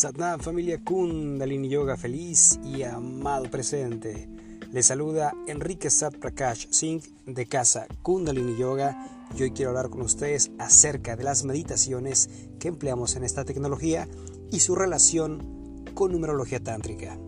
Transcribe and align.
Satnam 0.00 0.40
familia 0.40 0.82
Kundalini 0.82 1.68
Yoga 1.68 1.94
feliz 1.94 2.58
y 2.64 2.84
amado 2.84 3.50
presente. 3.50 4.30
Les 4.72 4.86
saluda 4.86 5.34
Enrique 5.46 5.90
Sat 5.90 6.16
Prakash 6.16 6.68
Singh 6.70 7.02
de 7.26 7.44
casa 7.44 7.86
Kundalini 8.00 8.56
Yoga 8.56 8.96
y 9.36 9.42
hoy 9.42 9.50
quiero 9.50 9.72
hablar 9.72 9.90
con 9.90 10.00
ustedes 10.00 10.52
acerca 10.58 11.16
de 11.16 11.24
las 11.24 11.44
meditaciones 11.44 12.30
que 12.58 12.68
empleamos 12.68 13.14
en 13.16 13.24
esta 13.24 13.44
tecnología 13.44 14.08
y 14.50 14.60
su 14.60 14.74
relación 14.74 15.84
con 15.92 16.12
numerología 16.12 16.60
tántrica. 16.60 17.18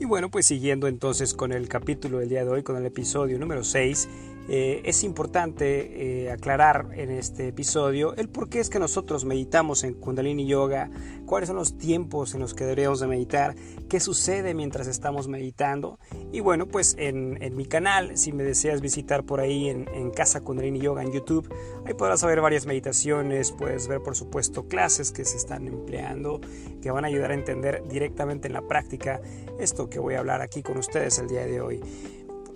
Y 0.00 0.06
bueno, 0.06 0.30
pues 0.30 0.46
siguiendo 0.46 0.88
entonces 0.88 1.34
con 1.34 1.52
el 1.52 1.68
capítulo 1.68 2.20
del 2.20 2.30
día 2.30 2.46
de 2.46 2.50
hoy, 2.50 2.62
con 2.62 2.78
el 2.78 2.86
episodio 2.86 3.38
número 3.38 3.62
6, 3.62 4.08
eh, 4.48 4.82
es 4.84 5.02
importante 5.02 6.24
eh, 6.24 6.30
aclarar 6.30 6.90
en 6.94 7.10
este 7.10 7.48
episodio 7.48 8.14
el 8.16 8.28
por 8.28 8.48
qué 8.48 8.60
es 8.60 8.70
que 8.70 8.78
nosotros 8.78 9.24
meditamos 9.24 9.82
en 9.82 9.94
Kundalini 9.94 10.46
Yoga, 10.46 10.90
cuáles 11.24 11.48
son 11.48 11.56
los 11.56 11.76
tiempos 11.78 12.34
en 12.34 12.40
los 12.40 12.54
que 12.54 12.64
deberíamos 12.64 13.00
de 13.00 13.08
meditar, 13.08 13.56
qué 13.88 13.98
sucede 13.98 14.54
mientras 14.54 14.86
estamos 14.86 15.26
meditando. 15.26 15.98
Y 16.32 16.40
bueno, 16.40 16.66
pues 16.68 16.94
en, 16.98 17.38
mi 17.56 17.66
canal, 17.66 18.16
si 18.16 18.32
me 18.32 18.44
deseas 18.44 18.80
visitar 18.80 19.24
por 19.24 19.40
ahí 19.40 19.68
en, 19.68 19.88
en, 19.94 20.10
Casa 20.10 20.40
Kundalini 20.40 20.78
Yoga 20.78 21.02
en 21.02 21.12
YouTube, 21.12 21.52
ahí 21.84 21.94
podrás 21.94 22.24
ver 22.24 22.40
varias 22.40 22.66
meditaciones, 22.66 23.52
puedes 23.52 23.88
ver 23.88 24.00
por 24.02 24.16
supuesto 24.16 24.68
clases 24.68 25.10
que 25.10 25.24
se 25.24 25.36
están 25.36 25.66
empleando, 25.66 26.40
que 26.80 26.90
van 26.90 27.04
a 27.04 27.08
ayudar 27.08 27.32
a 27.32 27.34
entender 27.34 27.82
directamente 27.88 28.46
en 28.46 28.54
la 28.54 28.62
práctica 28.62 29.20
esto 29.58 29.90
que 29.90 29.98
voy 29.98 30.14
a 30.14 30.20
hablar 30.20 30.40
aquí 30.40 30.62
con 30.62 30.78
ustedes 30.78 31.18
el 31.18 31.28
día 31.28 31.46
de 31.46 31.60
hoy. 31.60 31.80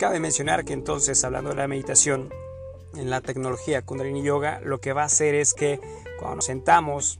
Cabe 0.01 0.19
mencionar 0.19 0.65
que 0.65 0.73
entonces, 0.73 1.23
hablando 1.25 1.51
de 1.51 1.56
la 1.56 1.69
meditación, 1.69 2.33
en 2.97 3.11
la 3.11 3.20
tecnología 3.20 3.83
Kundalini 3.83 4.23
Yoga, 4.23 4.59
lo 4.65 4.81
que 4.81 4.95
va 4.95 5.03
a 5.03 5.05
hacer 5.05 5.34
es 5.34 5.53
que 5.53 5.79
cuando 6.19 6.37
nos 6.37 6.47
sentamos, 6.47 7.19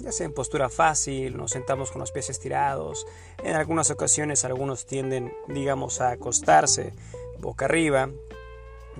ya 0.00 0.10
sea 0.10 0.26
en 0.26 0.34
postura 0.34 0.68
fácil, 0.68 1.36
nos 1.36 1.52
sentamos 1.52 1.92
con 1.92 2.00
los 2.00 2.10
pies 2.10 2.30
estirados, 2.30 3.06
en 3.44 3.54
algunas 3.54 3.92
ocasiones 3.92 4.44
algunos 4.44 4.86
tienden, 4.86 5.32
digamos, 5.46 6.00
a 6.00 6.10
acostarse 6.10 6.94
boca 7.38 7.66
arriba, 7.66 8.10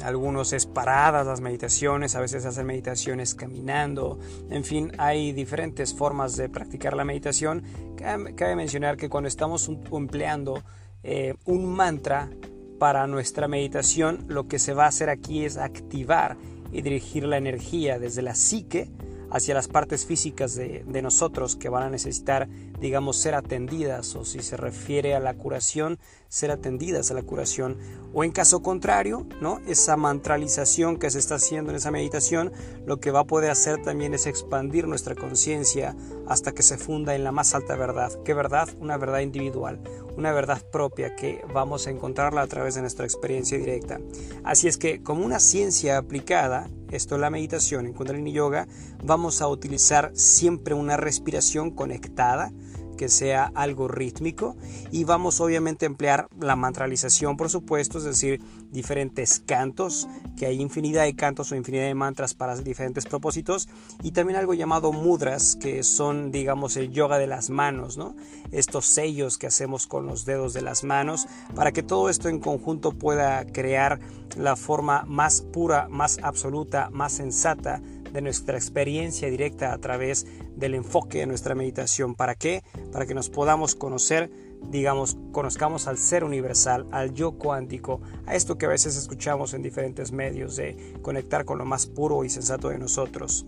algunos 0.05 0.53
es 0.53 0.65
paradas 0.65 1.27
las 1.27 1.41
meditaciones, 1.41 2.15
a 2.15 2.21
veces 2.21 2.47
hacen 2.47 2.65
meditaciones 2.65 3.35
caminando, 3.35 4.21
en 4.51 4.63
fin, 4.63 4.93
hay 4.99 5.33
diferentes 5.33 5.95
formas 5.95 6.37
de 6.37 6.49
practicar 6.49 6.95
la 6.95 7.05
meditación. 7.05 7.65
Cabe, 7.97 8.55
mencionar 8.55 8.97
que 8.97 9.09
cuando 9.09 9.27
estamos 9.27 9.69
empleando 9.91 10.63
eh, 11.03 11.35
un 11.45 11.67
mantra, 11.75 12.31
para 12.79 13.07
nuestra 13.07 13.49
meditación 13.49 14.25
lo 14.29 14.49
que 14.49 14.59
se 14.59 14.75
va 14.75 14.85
a 14.85 14.89
hacer 14.89 15.09
aquí 15.09 15.45
es 15.45 15.57
activar 15.57 16.37
y 16.73 16.83
dirigir 16.83 17.25
la 17.25 17.37
energía 17.37 17.99
desde 17.99 18.23
la 18.23 18.35
psique 18.35 18.91
hacia 19.35 19.55
las 19.55 19.67
partes 19.67 20.07
físicas 20.07 20.55
de, 20.55 21.03
nosotros 21.03 21.57
que 21.57 21.69
van 21.69 21.83
a 21.83 21.91
necesitar, 21.91 22.49
digamos, 22.79 23.17
ser 23.17 23.35
atendidas 23.35 24.15
o 24.15 24.25
si 24.25 24.41
se 24.41 24.57
refiere 24.57 25.17
a 25.17 25.19
la 25.19 25.35
curación, 25.35 25.99
ser 26.29 26.53
atendidas 26.53 27.11
a 27.11 27.15
la 27.15 27.23
curación. 27.23 27.77
O 28.13 28.23
en 28.23 28.31
caso 28.31 28.63
contrario, 28.63 29.27
¿no? 29.41 29.59
esa 29.67 29.97
mantralización 29.97 30.99
que 30.99 31.11
se 31.11 31.19
está 31.19 31.35
haciendo 31.35 31.71
en 31.71 31.77
esa 31.77 31.91
meditación, 31.91 32.53
lo 32.87 33.01
que 33.01 33.11
va 33.11 33.21
a 33.21 33.27
poder 33.27 33.51
hacer 33.51 33.83
también 33.83 34.15
es 34.15 34.29
expandir 34.29 34.87
nuestra 34.87 35.17
conciencia 35.17 35.97
hasta 36.29 36.53
que 36.53 36.63
se 36.63 36.79
funda 36.79 37.15
en 37.15 37.25
la 37.25 37.33
más 37.33 37.55
alta 37.55 37.77
verdad. 37.77 38.13
¿Qué 38.25 38.35
verdad? 38.35 38.69
Una 38.81 38.97
verdad 38.97 39.21
individual, 39.21 39.81
una 40.17 40.33
verdad 40.33 40.63
propia 40.71 41.17
que 41.17 41.45
vamos 41.53 41.87
a 41.87 41.91
encontrarla 41.91 42.43
a 42.43 42.47
través 42.47 42.75
de 42.75 42.81
nuestra 42.81 43.05
experiencia 43.05 43.59
directa. 43.59 44.01
Así 44.43 44.69
es 44.69 44.77
que 44.77 45.03
como 45.03 45.25
una 45.25 45.41
ciencia 45.41 45.99
aplicada, 45.99 46.69
esto 46.91 47.17
es 47.17 47.21
la 47.21 47.31
meditación 47.31 47.87
en 47.87 47.93
Kundalini 47.93 48.33
Yoga, 48.33 48.69
vamos 49.03 49.43
a 49.43 49.49
utilizar 49.49 50.13
siempre 50.15 50.75
una 50.75 50.97
respiración 50.97 51.71
conectada 51.71 52.53
que 52.95 53.09
sea 53.09 53.51
algo 53.55 53.89
rítmico 53.89 54.57
y 54.91 55.05
vamos 55.05 55.41
obviamente 55.41 55.87
a 55.87 55.89
emplear 55.89 56.29
la 56.39 56.57
mantralización 56.57 57.37
por 57.37 57.51
supuesto, 57.51 57.99
es 57.99 58.05
decir, 58.05 58.41
diferentes 58.71 59.41
cantos, 59.41 60.09
que 60.37 60.47
hay 60.47 60.61
infinidad 60.61 61.05
de 61.05 61.15
cantos 61.15 61.53
o 61.53 61.57
infinidad 61.57 61.85
de 61.85 61.95
mantras 61.95 62.35
para 62.35 62.57
diferentes 62.57 63.07
propósitos 63.07 63.69
y 64.03 64.13
también 64.13 64.39
algo 64.39 64.55
llamado 64.55 64.93
mudras, 64.93 65.57
que 65.57 65.83
son 65.83 66.31
digamos 66.31 66.77
el 66.77 66.91
yoga 66.91 67.19
de 67.19 67.27
las 67.27 67.51
manos, 67.51 67.97
¿no? 67.97 68.15
Estos 68.53 68.87
sellos 68.87 69.39
que 69.39 69.47
hacemos 69.47 69.87
con 69.87 70.07
los 70.07 70.25
dedos 70.25 70.53
de 70.53 70.63
las 70.63 70.85
manos 70.85 71.27
para 71.55 71.73
que 71.73 71.83
todo 71.83 72.09
esto 72.09 72.29
en 72.29 72.41
conjunto 72.41 72.93
pueda 72.93 73.45
crear 73.47 74.01
la 74.37 74.57
forma 74.57 75.05
más 75.07 75.41
pura, 75.41 75.89
más 75.89 76.19
absoluta, 76.23 76.91
más 76.91 77.13
sensata 77.13 77.81
de 78.15 78.23
nuestra 78.23 78.57
experiencia 78.57 79.29
directa 79.29 79.73
a 79.73 79.79
través 79.79 80.27
del 80.57 80.75
enfoque 80.75 81.19
de 81.19 81.27
nuestra 81.27 81.57
meditación. 81.57 82.15
¿Para 82.15 82.37
qué? 82.37 82.63
Para 82.93 83.07
que 83.07 83.15
nos 83.15 83.29
podamos 83.29 83.75
conocer, 83.75 84.31
digamos, 84.71 85.19
conozcamos 85.33 85.89
al 85.89 85.99
ser 85.99 86.23
universal, 86.23 86.87
al 86.93 87.13
yo 87.13 87.33
cuántico, 87.33 88.01
a 88.25 88.37
esto 88.37 88.57
que 88.57 88.67
a 88.67 88.69
veces 88.69 88.97
escuchamos 88.97 89.53
en 89.53 89.63
diferentes 89.63 90.13
medios 90.13 90.55
de 90.55 90.95
conectar 91.03 91.45
con 91.45 91.59
lo 91.59 91.65
más 91.65 91.87
puro 91.87 92.25
y 92.25 92.31
sensato 92.31 92.69
de 92.69 92.79
nosotros. 92.79 93.47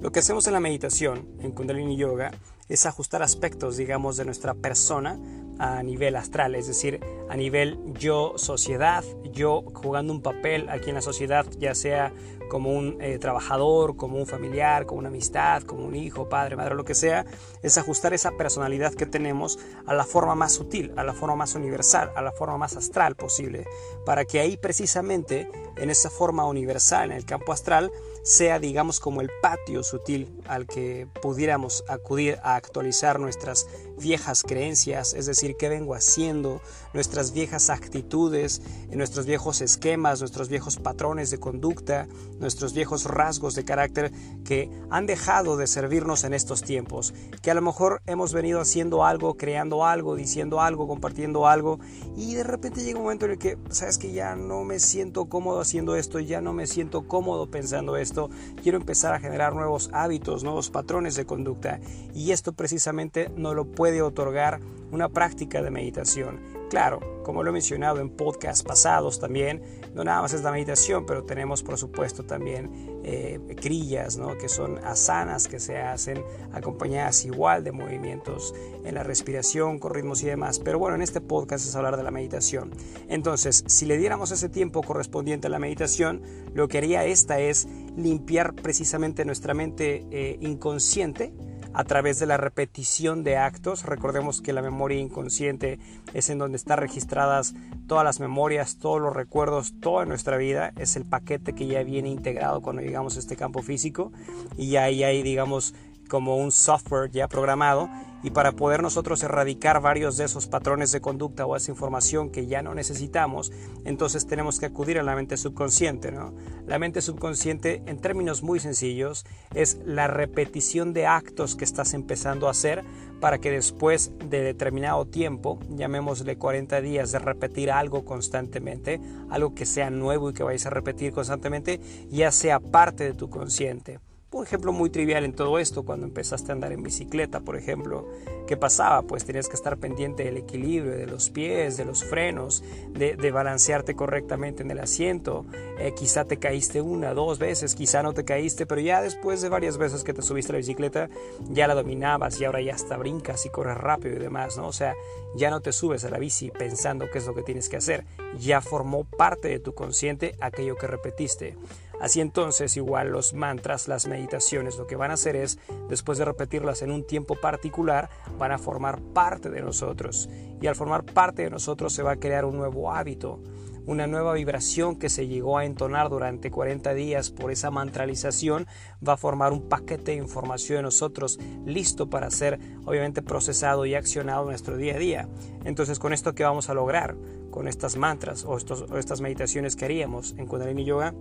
Lo 0.00 0.12
que 0.12 0.20
hacemos 0.20 0.46
en 0.46 0.52
la 0.52 0.60
meditación, 0.60 1.26
en 1.40 1.50
Kundalini 1.50 1.96
Yoga, 1.96 2.30
es 2.68 2.86
ajustar 2.86 3.22
aspectos, 3.24 3.76
digamos, 3.76 4.16
de 4.16 4.24
nuestra 4.24 4.54
persona 4.54 5.18
a 5.58 5.82
nivel 5.82 6.16
astral, 6.16 6.54
es 6.54 6.66
decir, 6.66 7.00
a 7.28 7.36
nivel 7.36 7.78
yo 7.94 8.34
sociedad, 8.36 9.04
yo 9.32 9.62
jugando 9.74 10.12
un 10.12 10.22
papel 10.22 10.68
aquí 10.68 10.90
en 10.90 10.96
la 10.96 11.02
sociedad, 11.02 11.46
ya 11.58 11.74
sea 11.74 12.12
como 12.48 12.70
un 12.70 12.98
eh, 13.00 13.18
trabajador, 13.18 13.96
como 13.96 14.18
un 14.18 14.26
familiar, 14.26 14.86
como 14.86 15.00
una 15.00 15.08
amistad, 15.08 15.62
como 15.62 15.84
un 15.84 15.94
hijo, 15.94 16.28
padre, 16.28 16.56
madre, 16.56 16.74
lo 16.74 16.84
que 16.84 16.94
sea, 16.94 17.26
es 17.62 17.78
ajustar 17.78 18.14
esa 18.14 18.32
personalidad 18.32 18.94
que 18.94 19.06
tenemos 19.06 19.58
a 19.86 19.94
la 19.94 20.04
forma 20.04 20.34
más 20.34 20.52
sutil, 20.52 20.92
a 20.96 21.04
la 21.04 21.12
forma 21.12 21.36
más 21.36 21.54
universal, 21.54 22.12
a 22.14 22.22
la 22.22 22.32
forma 22.32 22.56
más 22.58 22.76
astral 22.76 23.16
posible, 23.16 23.66
para 24.04 24.24
que 24.24 24.40
ahí 24.40 24.56
precisamente, 24.56 25.50
en 25.76 25.90
esa 25.90 26.10
forma 26.10 26.46
universal, 26.46 27.10
en 27.10 27.16
el 27.16 27.24
campo 27.24 27.52
astral, 27.52 27.90
sea, 28.22 28.58
digamos, 28.58 29.00
como 29.00 29.20
el 29.20 29.30
patio 29.40 29.82
sutil 29.82 30.28
al 30.46 30.66
que 30.66 31.06
pudiéramos 31.22 31.84
acudir 31.88 32.38
a 32.42 32.56
actualizar 32.56 33.20
nuestras 33.20 33.68
viejas 34.00 34.42
creencias, 34.42 35.14
es 35.14 35.26
decir, 35.26 35.56
qué 35.58 35.68
vengo 35.68 35.94
haciendo, 35.94 36.60
nuestras 36.92 37.32
viejas 37.32 37.70
actitudes, 37.70 38.62
nuestros 38.90 39.26
viejos 39.26 39.60
esquemas, 39.60 40.20
nuestros 40.20 40.48
viejos 40.48 40.76
patrones 40.76 41.30
de 41.30 41.38
conducta, 41.38 42.08
nuestros 42.38 42.72
viejos 42.72 43.04
rasgos 43.04 43.54
de 43.54 43.64
carácter 43.64 44.12
que 44.44 44.70
han 44.90 45.06
dejado 45.06 45.56
de 45.56 45.66
servirnos 45.66 46.24
en 46.24 46.34
estos 46.34 46.62
tiempos, 46.62 47.14
que 47.42 47.50
a 47.50 47.54
lo 47.54 47.62
mejor 47.62 48.02
hemos 48.06 48.32
venido 48.32 48.60
haciendo 48.60 49.04
algo, 49.04 49.36
creando 49.36 49.84
algo, 49.84 50.16
diciendo 50.16 50.60
algo, 50.60 50.88
compartiendo 50.88 51.46
algo, 51.46 51.78
y 52.16 52.34
de 52.34 52.44
repente 52.44 52.82
llega 52.82 52.98
un 52.98 53.04
momento 53.04 53.26
en 53.26 53.32
el 53.32 53.38
que, 53.38 53.58
sabes 53.70 53.98
que 53.98 54.12
ya 54.12 54.36
no 54.36 54.64
me 54.64 54.78
siento 54.78 55.26
cómodo 55.26 55.60
haciendo 55.60 55.96
esto, 55.96 56.20
ya 56.20 56.40
no 56.40 56.52
me 56.52 56.66
siento 56.66 57.06
cómodo 57.06 57.50
pensando 57.50 57.96
esto, 57.96 58.30
quiero 58.62 58.78
empezar 58.78 59.14
a 59.14 59.20
generar 59.20 59.54
nuevos 59.54 59.90
hábitos, 59.92 60.44
nuevos 60.44 60.70
patrones 60.70 61.14
de 61.14 61.26
conducta 61.26 61.80
y 62.14 62.32
esto 62.32 62.52
precisamente 62.52 63.30
no 63.36 63.54
lo 63.54 63.66
puede 63.86 64.02
otorgar 64.02 64.58
una 64.90 65.08
práctica 65.08 65.62
de 65.62 65.70
meditación. 65.70 66.40
Claro, 66.70 67.22
como 67.22 67.44
lo 67.44 67.50
he 67.50 67.52
mencionado 67.52 68.00
en 68.00 68.10
podcasts 68.10 68.64
pasados 68.64 69.20
también, 69.20 69.62
no 69.94 70.02
nada 70.02 70.22
más 70.22 70.32
es 70.32 70.42
la 70.42 70.50
meditación, 70.50 71.06
pero 71.06 71.22
tenemos 71.22 71.62
por 71.62 71.78
supuesto 71.78 72.24
también 72.24 73.00
eh, 73.04 73.38
crillas, 73.60 74.16
¿no? 74.16 74.36
que 74.38 74.48
son 74.48 74.78
asanas 74.78 75.46
que 75.46 75.60
se 75.60 75.78
hacen 75.78 76.24
acompañadas 76.52 77.24
igual 77.24 77.62
de 77.62 77.70
movimientos 77.70 78.52
en 78.84 78.96
la 78.96 79.04
respiración, 79.04 79.78
con 79.78 79.94
ritmos 79.94 80.24
y 80.24 80.26
demás. 80.26 80.58
Pero 80.58 80.80
bueno, 80.80 80.96
en 80.96 81.02
este 81.02 81.20
podcast 81.20 81.64
es 81.64 81.76
hablar 81.76 81.96
de 81.96 82.02
la 82.02 82.10
meditación. 82.10 82.72
Entonces, 83.08 83.62
si 83.68 83.86
le 83.86 83.98
diéramos 83.98 84.32
ese 84.32 84.48
tiempo 84.48 84.82
correspondiente 84.82 85.46
a 85.46 85.50
la 85.50 85.60
meditación, 85.60 86.22
lo 86.54 86.66
que 86.66 86.78
haría 86.78 87.04
esta 87.04 87.38
es 87.38 87.68
limpiar 87.96 88.56
precisamente 88.56 89.24
nuestra 89.24 89.54
mente 89.54 90.04
eh, 90.10 90.38
inconsciente 90.40 91.32
a 91.76 91.84
través 91.84 92.18
de 92.18 92.24
la 92.24 92.38
repetición 92.38 93.22
de 93.22 93.36
actos. 93.36 93.84
Recordemos 93.84 94.40
que 94.40 94.54
la 94.54 94.62
memoria 94.62 94.98
inconsciente 94.98 95.78
es 96.14 96.30
en 96.30 96.38
donde 96.38 96.56
están 96.56 96.78
registradas 96.78 97.54
todas 97.86 98.02
las 98.02 98.18
memorias, 98.18 98.78
todos 98.78 98.98
los 98.98 99.14
recuerdos, 99.14 99.74
toda 99.78 100.06
nuestra 100.06 100.38
vida. 100.38 100.72
Es 100.78 100.96
el 100.96 101.04
paquete 101.04 101.52
que 101.52 101.66
ya 101.66 101.82
viene 101.82 102.08
integrado 102.08 102.62
cuando 102.62 102.80
llegamos 102.80 103.16
a 103.16 103.18
este 103.18 103.36
campo 103.36 103.60
físico 103.60 104.10
y 104.56 104.76
ahí 104.76 105.04
hay, 105.04 105.22
digamos, 105.22 105.74
como 106.08 106.36
un 106.36 106.52
software 106.52 107.10
ya 107.10 107.28
programado 107.28 107.88
y 108.22 108.30
para 108.30 108.52
poder 108.52 108.82
nosotros 108.82 109.22
erradicar 109.22 109.80
varios 109.80 110.16
de 110.16 110.24
esos 110.24 110.48
patrones 110.48 110.90
de 110.90 111.00
conducta 111.00 111.46
o 111.46 111.54
esa 111.54 111.70
información 111.70 112.30
que 112.30 112.46
ya 112.46 112.60
no 112.60 112.74
necesitamos, 112.74 113.52
entonces 113.84 114.26
tenemos 114.26 114.58
que 114.58 114.66
acudir 114.66 114.98
a 114.98 115.02
la 115.02 115.14
mente 115.14 115.36
subconsciente. 115.36 116.10
¿no? 116.10 116.34
La 116.66 116.78
mente 116.78 117.02
subconsciente, 117.02 117.82
en 117.86 118.00
términos 118.00 118.42
muy 118.42 118.58
sencillos, 118.58 119.24
es 119.54 119.78
la 119.84 120.08
repetición 120.08 120.92
de 120.92 121.06
actos 121.06 121.54
que 121.54 121.64
estás 121.64 121.94
empezando 121.94 122.48
a 122.48 122.50
hacer 122.50 122.82
para 123.20 123.38
que 123.38 123.50
después 123.50 124.10
de 124.28 124.42
determinado 124.42 125.06
tiempo, 125.06 125.58
llamémosle 125.70 126.36
40 126.36 126.80
días 126.80 127.12
de 127.12 127.18
repetir 127.18 127.70
algo 127.70 128.04
constantemente, 128.04 129.00
algo 129.30 129.54
que 129.54 129.66
sea 129.66 129.90
nuevo 129.90 130.30
y 130.30 130.34
que 130.34 130.42
vayas 130.42 130.66
a 130.66 130.70
repetir 130.70 131.12
constantemente, 131.12 131.80
ya 132.10 132.30
sea 132.30 132.60
parte 132.60 133.04
de 133.04 133.14
tu 133.14 133.30
consciente. 133.30 134.00
Un 134.36 134.44
ejemplo 134.44 134.70
muy 134.70 134.90
trivial 134.90 135.24
en 135.24 135.32
todo 135.32 135.58
esto, 135.58 135.82
cuando 135.82 136.04
empezaste 136.04 136.52
a 136.52 136.54
andar 136.54 136.70
en 136.70 136.82
bicicleta, 136.82 137.40
por 137.40 137.56
ejemplo, 137.56 138.06
¿qué 138.46 138.58
pasaba? 138.58 139.00
Pues 139.00 139.24
tenías 139.24 139.48
que 139.48 139.54
estar 139.54 139.78
pendiente 139.78 140.24
del 140.24 140.36
equilibrio, 140.36 140.92
de 140.92 141.06
los 141.06 141.30
pies, 141.30 141.78
de 141.78 141.86
los 141.86 142.04
frenos, 142.04 142.62
de, 142.92 143.30
balancearte 143.30 143.96
correctamente 143.96 144.62
en 144.62 144.70
el 144.70 144.80
asiento. 144.80 145.46
Eh, 145.78 145.94
quizá 145.96 146.26
te 146.26 146.36
caíste 146.36 146.82
una, 146.82 147.14
dos 147.14 147.38
veces, 147.38 147.74
quizá 147.74 148.02
no 148.02 148.12
te 148.12 148.26
caíste, 148.26 148.66
pero 148.66 148.82
ya 148.82 149.00
después 149.00 149.40
de 149.40 149.48
varias 149.48 149.78
veces 149.78 150.04
que 150.04 150.12
te 150.12 150.20
subiste 150.20 150.52
a 150.52 150.56
la 150.56 150.58
bicicleta, 150.58 151.08
ya 151.48 151.66
la 151.66 151.74
dominabas 151.74 152.38
y 152.38 152.44
ahora 152.44 152.60
ya 152.60 152.74
hasta 152.74 152.98
brincas 152.98 153.46
y 153.46 153.48
corres 153.48 153.78
rápido 153.78 154.16
y 154.16 154.18
demás, 154.18 154.58
¿no? 154.58 154.68
O 154.68 154.72
sea, 154.72 154.92
ya 155.34 155.48
no 155.48 155.60
te 155.60 155.72
subes 155.72 156.04
a 156.04 156.10
la 156.10 156.18
bici 156.18 156.50
pensando 156.50 157.10
qué 157.10 157.18
es 157.18 157.26
lo 157.26 157.34
que 157.34 157.42
tienes 157.42 157.70
que 157.70 157.78
hacer, 157.78 158.04
ya 158.38 158.60
formó 158.60 159.04
parte 159.04 159.48
de 159.48 159.60
tu 159.60 159.72
consciente 159.72 160.36
aquello 160.42 160.76
que 160.76 160.86
repetiste. 160.86 161.56
Así 162.00 162.20
entonces, 162.20 162.76
igual 162.76 163.08
los 163.08 163.32
mantras, 163.32 163.88
las 163.88 164.06
meditaciones, 164.06 164.76
lo 164.76 164.86
que 164.86 164.96
van 164.96 165.10
a 165.10 165.14
hacer 165.14 165.36
es, 165.36 165.58
después 165.88 166.18
de 166.18 166.24
repetirlas 166.24 166.82
en 166.82 166.90
un 166.90 167.06
tiempo 167.06 167.36
particular, 167.36 168.10
van 168.38 168.52
a 168.52 168.58
formar 168.58 169.00
parte 169.00 169.50
de 169.50 169.62
nosotros. 169.62 170.28
Y 170.60 170.66
al 170.66 170.76
formar 170.76 171.04
parte 171.04 171.42
de 171.42 171.50
nosotros 171.50 171.92
se 171.92 172.02
va 172.02 172.12
a 172.12 172.16
crear 172.16 172.44
un 172.44 172.56
nuevo 172.56 172.92
hábito, 172.92 173.40
una 173.86 174.06
nueva 174.06 174.34
vibración 174.34 174.96
que 174.96 175.08
se 175.08 175.28
llegó 175.28 175.58
a 175.58 175.64
entonar 175.64 176.10
durante 176.10 176.50
40 176.50 176.92
días 176.94 177.30
por 177.30 177.52
esa 177.52 177.70
mantralización, 177.70 178.66
va 179.06 179.14
a 179.14 179.16
formar 179.16 179.52
un 179.52 179.68
paquete 179.68 180.12
de 180.12 180.18
información 180.18 180.78
en 180.78 180.84
nosotros 180.84 181.38
listo 181.64 182.10
para 182.10 182.30
ser 182.30 182.58
obviamente 182.84 183.22
procesado 183.22 183.86
y 183.86 183.94
accionado 183.94 184.44
nuestro 184.44 184.76
día 184.76 184.96
a 184.96 184.98
día. 184.98 185.28
Entonces, 185.64 185.98
con 185.98 186.12
esto, 186.12 186.34
¿qué 186.34 186.42
vamos 186.42 186.68
a 186.68 186.74
lograr? 186.74 187.16
Con 187.50 187.68
estas 187.68 187.96
mantras 187.96 188.44
o, 188.44 188.50
o 188.50 188.98
estas 188.98 189.20
meditaciones 189.20 189.76
que 189.76 189.84
haríamos 189.84 190.34
en 190.36 190.46
Kundalini 190.46 190.84
Yoga, 190.84 191.14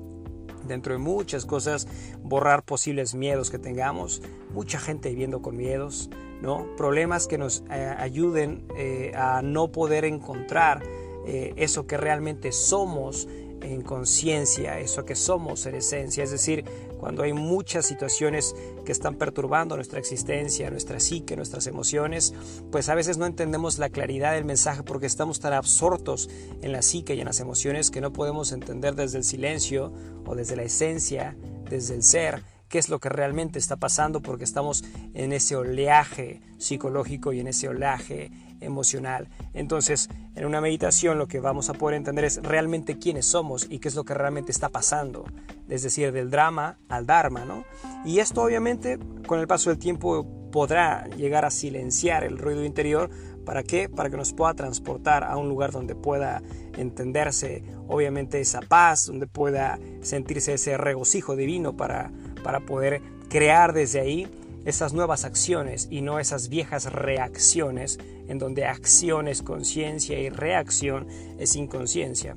dentro 0.67 0.94
de 0.94 1.00
muchas 1.00 1.45
cosas, 1.45 1.88
borrar 2.21 2.63
posibles 2.63 3.15
miedos 3.15 3.50
que 3.50 3.59
tengamos, 3.59 4.21
mucha 4.53 4.79
gente 4.79 5.09
viviendo 5.09 5.41
con 5.41 5.57
miedos, 5.57 6.09
¿no? 6.41 6.67
Problemas 6.75 7.27
que 7.27 7.38
nos 7.38 7.63
eh, 7.71 7.95
ayuden 7.97 8.65
eh, 8.77 9.12
a 9.15 9.41
no 9.41 9.71
poder 9.71 10.06
encontrar 10.06 10.83
eh, 11.27 11.53
eso 11.56 11.88
que 11.88 11.97
realmente 11.97 12.51
somos 12.51 13.27
en 13.62 13.81
conciencia, 13.81 14.80
eso 14.80 15.06
que 15.06 15.16
somos 15.16 15.66
en 15.66 15.75
esencia, 15.75 16.24
es 16.24 16.31
decir, 16.31 16.66
cuando 17.00 17.24
hay 17.24 17.34
muchas 17.34 17.86
situaciones 17.86 18.56
que 18.86 18.92
están 18.92 19.16
perturbando 19.16 19.75
nuestra 19.75 20.00
existencia, 20.00 20.69
nuestra 20.69 21.00
psique, 21.00 21.36
nuestras 21.36 21.68
emociones, 21.68 22.34
pues 22.72 22.90
a 22.90 22.96
veces 22.96 23.18
no 23.18 23.25
entendemos 23.25 23.78
la 23.78 23.90
claridad 23.90 24.34
del 24.34 24.46
mensaje 24.46 24.84
porque 24.84 25.06
estamos 25.06 25.40
tan 25.40 25.54
absortos 25.54 26.30
en 26.62 26.72
la 26.72 26.81
psique 26.81 27.16
y 27.16 27.19
en 27.19 27.25
las 27.25 27.40
emociones 27.40 27.92
que 27.92 28.02
no 28.02 28.13
podemos 28.13 28.52
entender 28.52 28.96
desde 28.96 29.18
el 29.18 29.24
silencio 29.24 29.94
o 30.25 30.36
desde 30.36 30.56
la 30.56 30.63
esencia, 30.63 31.36
desde 31.69 31.96
el 31.96 32.04
ser, 32.04 32.44
qué 32.69 32.80
es 32.80 32.90
lo 32.90 33.00
que 33.00 33.10
realmente 33.10 33.60
está 33.60 33.75
pasando 33.78 34.22
porque 34.22 34.44
estamos 34.44 34.84
en 35.13 35.31
ese 35.31 35.56
oleaje 35.56 36.42
psicológico 36.58 37.34
y 37.34 37.40
en 37.40 37.48
ese 37.48 37.68
oleaje 37.68 38.31
emocional. 38.62 39.30
Entonces, 39.54 40.10
en 40.36 40.46
una 40.46 40.62
meditación 40.62 41.18
lo 41.18 41.28
que 41.28 41.40
vamos 41.40 41.69
a 41.69 41.74
poder 41.74 41.96
entender 41.96 42.25
es 42.25 42.42
realmente 42.44 42.98
quiénes 42.98 43.25
somos 43.25 43.68
y 43.69 43.80
qué 43.80 43.88
es 43.88 43.96
lo 43.96 44.04
que 44.04 44.13
realmente 44.13 44.52
está 44.52 44.69
pasando, 44.69 45.25
es 45.69 45.84
decir, 45.84 46.12
del 46.12 46.30
drama 46.30 46.78
al 46.90 47.06
dharma, 47.06 47.46
¿no? 47.46 47.63
Y 48.04 48.19
esto 48.19 48.44
obviamente 48.44 49.00
con 49.28 49.40
el 49.40 49.48
paso 49.48 49.69
del 49.69 49.80
tiempo 49.80 50.25
podrá 50.52 51.07
llegar 51.18 51.46
a 51.46 51.52
silenciar 51.52 52.24
el 52.24 52.38
ruido 52.38 52.63
interior, 52.63 53.10
¿para 53.46 53.63
qué? 53.63 53.90
Para 53.90 54.10
que 54.10 54.18
nos 54.18 54.34
pueda 54.34 54.54
transportar 54.54 55.24
a 55.24 55.38
un 55.38 55.50
lugar 55.50 55.72
donde 55.72 55.96
pueda 55.96 56.42
entenderse 56.78 57.63
obviamente 57.88 58.40
esa 58.40 58.62
paz, 58.62 59.08
donde 59.08 59.28
pueda 59.28 59.80
sentirse 60.01 60.54
ese 60.54 60.78
regocijo 60.78 61.36
divino 61.36 61.75
para, 61.75 62.12
para 62.44 62.62
poder 62.62 63.01
crear 63.30 63.74
desde 63.74 64.00
ahí 64.00 64.28
esas 64.65 64.94
nuevas 64.94 65.23
acciones 65.23 65.88
y 65.89 66.01
no 66.01 66.19
esas 66.19 66.50
viejas 66.50 66.91
reacciones 66.91 68.00
en 68.27 68.39
donde 68.39 68.65
acción 68.65 69.27
es 69.27 69.41
conciencia 69.41 70.19
y 70.19 70.29
reacción 70.29 71.07
es 71.39 71.56
inconsciencia. 71.56 72.35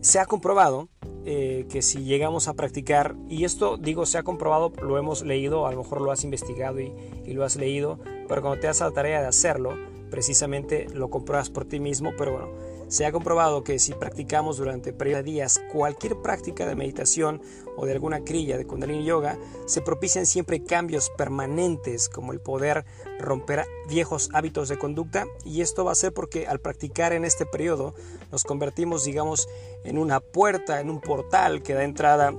Se 0.00 0.18
ha 0.18 0.26
comprobado 0.26 0.88
eh, 1.24 1.66
que 1.70 1.82
si 1.82 2.02
llegamos 2.02 2.48
a 2.48 2.54
practicar, 2.54 3.14
y 3.28 3.44
esto 3.44 3.76
digo 3.76 4.06
se 4.06 4.18
ha 4.18 4.24
comprobado, 4.24 4.72
lo 4.82 4.98
hemos 4.98 5.22
leído, 5.22 5.66
a 5.66 5.70
lo 5.70 5.78
mejor 5.78 6.00
lo 6.00 6.10
has 6.10 6.24
investigado 6.24 6.80
y, 6.80 6.92
y 7.24 7.34
lo 7.34 7.44
has 7.44 7.54
leído, 7.54 8.00
pero 8.26 8.42
cuando 8.42 8.58
te 8.58 8.66
das 8.66 8.80
la 8.80 8.90
tarea 8.90 9.20
de 9.20 9.28
hacerlo, 9.28 9.76
precisamente 10.10 10.88
lo 10.92 11.10
compruebas 11.10 11.50
por 11.50 11.64
ti 11.64 11.78
mismo, 11.78 12.12
pero 12.18 12.32
bueno, 12.32 12.48
se 12.92 13.06
ha 13.06 13.12
comprobado 13.12 13.64
que 13.64 13.78
si 13.78 13.94
practicamos 13.94 14.58
durante 14.58 14.92
periodos 14.92 15.24
de 15.24 15.30
días 15.32 15.62
cualquier 15.72 16.20
práctica 16.20 16.66
de 16.66 16.74
meditación 16.74 17.40
o 17.74 17.86
de 17.86 17.92
alguna 17.92 18.22
crilla 18.22 18.58
de 18.58 18.66
Kundalini 18.66 19.02
Yoga, 19.02 19.38
se 19.64 19.80
propician 19.80 20.26
siempre 20.26 20.62
cambios 20.62 21.08
permanentes 21.16 22.10
como 22.10 22.34
el 22.34 22.40
poder 22.40 22.84
romper 23.18 23.64
viejos 23.88 24.28
hábitos 24.34 24.68
de 24.68 24.76
conducta 24.76 25.24
y 25.42 25.62
esto 25.62 25.86
va 25.86 25.92
a 25.92 25.94
ser 25.94 26.12
porque 26.12 26.46
al 26.46 26.60
practicar 26.60 27.14
en 27.14 27.24
este 27.24 27.46
periodo 27.46 27.94
nos 28.30 28.44
convertimos 28.44 29.04
digamos 29.04 29.48
en 29.84 29.96
una 29.96 30.20
puerta, 30.20 30.78
en 30.82 30.90
un 30.90 31.00
portal 31.00 31.62
que 31.62 31.72
da 31.72 31.84
entrada 31.84 32.34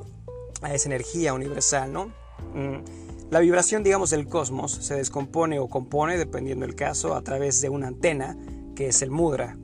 a 0.61 0.71
esa 0.71 0.88
energía 0.88 1.33
universal, 1.33 1.91
¿no? 1.91 2.13
Mm, 2.53 3.31
la 3.31 3.39
vibración, 3.39 3.81
digamos, 3.81 4.11
del 4.11 4.27
cosmos 4.27 4.71
se 4.71 4.94
descompone 4.94 5.57
o 5.57 5.67
compone, 5.67 6.15
dependiendo 6.19 6.67
del 6.67 6.75
caso, 6.75 7.15
a 7.15 7.23
través 7.23 7.59
de 7.59 7.69
una 7.69 7.88
antena, 7.88 8.38
que 8.75 8.89
es 8.89 9.01
el 9.01 9.09
mudra, 9.09 9.57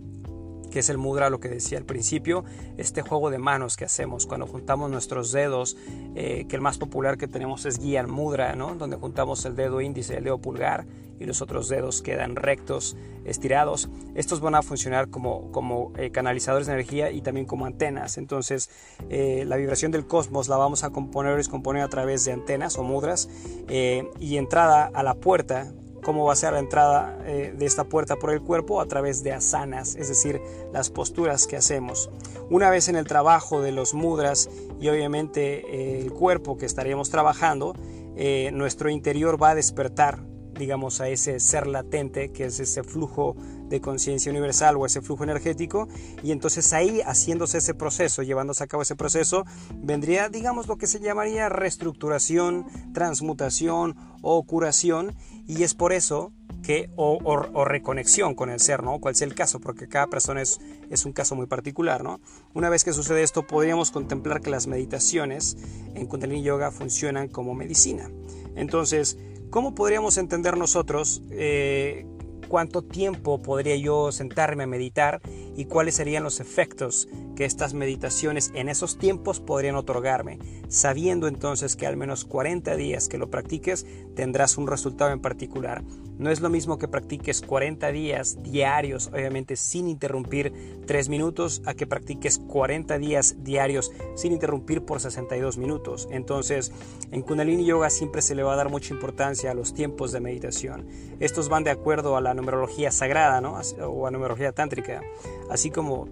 que 0.69 0.79
es 0.79 0.89
el 0.89 0.97
mudra, 0.97 1.29
lo 1.29 1.39
que 1.39 1.49
decía 1.49 1.77
al 1.77 1.85
principio, 1.85 2.43
este 2.77 3.01
juego 3.01 3.29
de 3.29 3.37
manos 3.37 3.77
que 3.77 3.85
hacemos 3.85 4.25
cuando 4.25 4.47
juntamos 4.47 4.89
nuestros 4.89 5.31
dedos, 5.31 5.77
eh, 6.15 6.45
que 6.47 6.55
el 6.55 6.61
más 6.61 6.77
popular 6.77 7.17
que 7.17 7.27
tenemos 7.27 7.65
es 7.65 7.79
guía 7.79 8.05
mudra, 8.07 8.55
¿no? 8.55 8.75
donde 8.75 8.97
juntamos 8.97 9.45
el 9.45 9.55
dedo 9.55 9.81
índice 9.81 10.17
el 10.17 10.23
dedo 10.23 10.39
pulgar 10.39 10.85
y 11.19 11.25
los 11.25 11.41
otros 11.41 11.67
dedos 11.67 12.01
quedan 12.01 12.37
rectos, 12.37 12.95
estirados. 13.25 13.89
Estos 14.15 14.39
van 14.39 14.55
a 14.55 14.61
funcionar 14.61 15.09
como, 15.09 15.51
como 15.51 15.91
eh, 15.97 16.11
canalizadores 16.11 16.67
de 16.67 16.73
energía 16.73 17.11
y 17.11 17.21
también 17.21 17.45
como 17.45 17.65
antenas. 17.65 18.17
Entonces, 18.17 18.69
eh, 19.09 19.43
la 19.45 19.57
vibración 19.57 19.91
del 19.91 20.07
cosmos 20.07 20.47
la 20.47 20.55
vamos 20.55 20.85
a 20.85 20.91
componer 20.91 21.33
o 21.33 21.37
descomponer 21.37 21.83
a 21.83 21.89
través 21.89 22.23
de 22.23 22.31
antenas 22.31 22.77
o 22.77 22.83
mudras 22.83 23.29
y 23.67 24.37
entrada 24.37 24.89
a 24.93 25.03
la 25.03 25.15
puerta 25.15 25.73
cómo 26.03 26.25
va 26.25 26.33
a 26.33 26.35
ser 26.35 26.53
la 26.53 26.59
entrada 26.59 27.17
eh, 27.25 27.53
de 27.57 27.65
esta 27.65 27.83
puerta 27.83 28.15
por 28.15 28.31
el 28.31 28.41
cuerpo 28.41 28.81
a 28.81 28.87
través 28.87 29.23
de 29.23 29.33
asanas, 29.33 29.95
es 29.95 30.07
decir, 30.07 30.41
las 30.71 30.89
posturas 30.89 31.47
que 31.47 31.57
hacemos. 31.57 32.09
Una 32.49 32.69
vez 32.69 32.87
en 32.89 32.95
el 32.95 33.05
trabajo 33.05 33.61
de 33.61 33.71
los 33.71 33.93
mudras 33.93 34.49
y 34.79 34.89
obviamente 34.89 35.65
eh, 35.67 36.01
el 36.01 36.11
cuerpo 36.11 36.57
que 36.57 36.65
estaríamos 36.65 37.09
trabajando, 37.09 37.75
eh, 38.15 38.51
nuestro 38.53 38.89
interior 38.89 39.41
va 39.41 39.51
a 39.51 39.55
despertar, 39.55 40.19
digamos, 40.59 41.01
a 41.01 41.09
ese 41.09 41.39
ser 41.39 41.65
latente, 41.65 42.31
que 42.31 42.45
es 42.45 42.59
ese 42.59 42.83
flujo 42.83 43.35
de 43.67 43.81
conciencia 43.81 44.31
universal 44.31 44.75
o 44.77 44.85
ese 44.85 45.01
flujo 45.01 45.23
energético, 45.23 45.87
y 46.21 46.31
entonces 46.31 46.71
ahí, 46.73 47.01
haciéndose 47.01 47.57
ese 47.57 47.73
proceso, 47.73 48.21
llevándose 48.21 48.63
a 48.63 48.67
cabo 48.67 48.83
ese 48.83 48.95
proceso, 48.95 49.45
vendría, 49.75 50.29
digamos, 50.29 50.67
lo 50.67 50.77
que 50.77 50.85
se 50.85 50.99
llamaría 50.99 51.49
reestructuración, 51.49 52.65
transmutación 52.93 53.95
o 54.21 54.43
curación, 54.43 55.15
y 55.47 55.63
es 55.63 55.73
por 55.73 55.93
eso 55.93 56.31
que, 56.61 56.89
o, 56.95 57.65
reconexión 57.65 58.35
con 58.35 58.49
el 58.49 58.59
ser, 58.59 58.83
¿no? 58.83 58.99
Cual 58.99 59.15
sea 59.15 59.27
el 59.27 59.35
caso, 59.35 59.59
porque 59.59 59.87
cada 59.87 60.07
persona 60.07 60.41
es, 60.41 60.59
es 60.89 61.05
un 61.05 61.13
caso 61.13 61.35
muy 61.35 61.47
particular, 61.47 62.03
¿no? 62.03 62.19
Una 62.53 62.69
vez 62.69 62.83
que 62.83 62.93
sucede 62.93 63.23
esto, 63.23 63.47
podríamos 63.47 63.91
contemplar 63.91 64.41
que 64.41 64.49
las 64.49 64.67
meditaciones 64.67 65.57
en 65.95 66.05
Kundalini 66.05 66.43
Yoga 66.43 66.71
funcionan 66.71 67.27
como 67.29 67.53
medicina. 67.53 68.09
Entonces, 68.55 69.17
¿cómo 69.49 69.75
podríamos 69.75 70.17
entender 70.17 70.57
nosotros 70.57 71.23
eh, 71.31 72.05
cuánto 72.47 72.81
tiempo 72.81 73.41
podría 73.41 73.75
yo 73.75 74.11
sentarme 74.11 74.63
a 74.63 74.67
meditar 74.67 75.21
y 75.59 75.65
cuáles 75.65 75.95
serían 75.95 76.23
los 76.23 76.39
efectos 76.39 77.09
que 77.35 77.43
estas 77.43 77.73
meditaciones 77.73 78.49
en 78.55 78.69
esos 78.69 78.97
tiempos 78.97 79.41
podrían 79.41 79.75
otorgarme, 79.75 80.39
sabiendo 80.69 81.27
entonces 81.27 81.75
que 81.75 81.85
al 81.85 81.97
menos 81.97 82.23
40 82.23 82.77
días 82.77 83.09
que 83.09 83.17
lo 83.17 83.29
practiques 83.29 83.85
tendrás 84.15 84.57
un 84.57 84.67
resultado 84.67 85.11
en 85.11 85.19
particular. 85.19 85.83
No 86.17 86.29
es 86.31 86.39
lo 86.39 86.49
mismo 86.49 86.77
que 86.77 86.87
practiques 86.87 87.41
40 87.41 87.91
días 87.91 88.37
diarios, 88.41 89.07
obviamente 89.07 89.57
sin 89.57 89.87
interrumpir 89.87 90.81
3 90.85 91.09
minutos, 91.09 91.61
a 91.65 91.73
que 91.73 91.87
practiques 91.87 92.39
40 92.39 92.97
días 92.97 93.35
diarios 93.43 93.91
sin 94.15 94.33
interrumpir 94.33 94.83
por 94.83 94.99
62 94.99 95.57
minutos. 95.57 96.07
Entonces, 96.11 96.73
en 97.11 97.21
Kundalini 97.21 97.65
Yoga 97.65 97.89
siempre 97.89 98.21
se 98.21 98.35
le 98.35 98.43
va 98.43 98.53
a 98.53 98.57
dar 98.57 98.69
mucha 98.69 98.93
importancia 98.93 99.51
a 99.51 99.53
los 99.53 99.73
tiempos 99.73 100.11
de 100.11 100.19
meditación. 100.19 100.87
Estos 101.19 101.47
van 101.47 101.63
de 101.63 101.71
acuerdo 101.71 102.17
a 102.17 102.21
la 102.21 102.33
numerología 102.33 102.91
sagrada 102.91 103.39
¿no? 103.39 103.59
o 103.87 104.07
a 104.07 104.11
numerología 104.11 104.51
tántrica, 104.51 105.01
así 105.49 105.71
como 105.71 106.07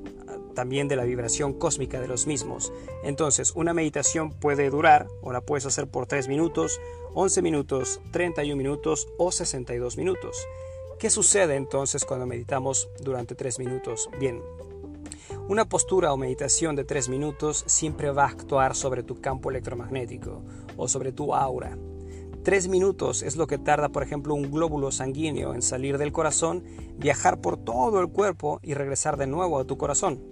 también 0.56 0.88
de 0.88 0.96
la 0.96 1.04
vibración 1.04 1.54
cósmica 1.54 2.02
de 2.02 2.08
los 2.08 2.26
mismos. 2.26 2.74
Entonces, 3.04 3.54
una 3.56 3.74
meditación 3.74 4.32
puede 4.32 4.70
durar, 4.72 5.08
o 5.22 5.32
la 5.32 5.42
puedes 5.42 5.68
hacer 5.68 5.88
por 5.88 6.08
3 6.08 6.28
minutos, 6.28 6.82
11 7.14 7.42
minutos, 7.44 8.02
31 8.12 8.58
minutos 8.58 9.08
o 9.20 9.32
62 9.32 9.98
minutos. 9.98 10.48
¿Qué 10.98 11.12
sucede 11.12 11.56
entonces 11.56 12.06
cuando 12.06 12.26
meditamos 12.26 12.90
durante 13.00 13.36
3 13.36 13.60
minutos? 13.60 14.10
Bien, 14.20 14.42
Una 15.48 15.66
postura 15.70 16.12
o 16.12 16.18
meditación 16.18 16.76
de 16.76 16.84
tres 16.84 17.08
minutos 17.08 17.64
siempre 17.68 18.12
va 18.12 18.26
a 18.26 18.30
actuar 18.30 18.76
sobre 18.76 19.04
tu 19.04 19.22
campo 19.22 19.50
electromagnético 19.50 20.42
o 20.76 20.88
sobre 20.90 21.14
tu 21.14 21.34
aura. 21.34 21.78
Tres 22.48 22.70
minutos 22.70 23.24
es 23.24 23.36
lo 23.36 23.46
que 23.46 23.58
tarda, 23.58 23.90
por 23.90 24.04
ejemplo, 24.04 24.34
un 24.34 24.50
glóbulo 24.50 24.90
sanguíneo 24.90 25.54
en 25.54 25.62
salir 25.62 25.98
del 25.98 26.14
corazón, 26.14 26.64
viajar 26.98 27.42
por 27.42 27.58
todo 27.58 28.00
el 28.00 28.08
cuerpo 28.08 28.62
y 28.64 28.74
regresar 28.74 29.18
de 29.18 29.28
nuevo 29.28 29.60
a 29.60 29.66
tu 29.66 29.78
corazón. 29.78 30.24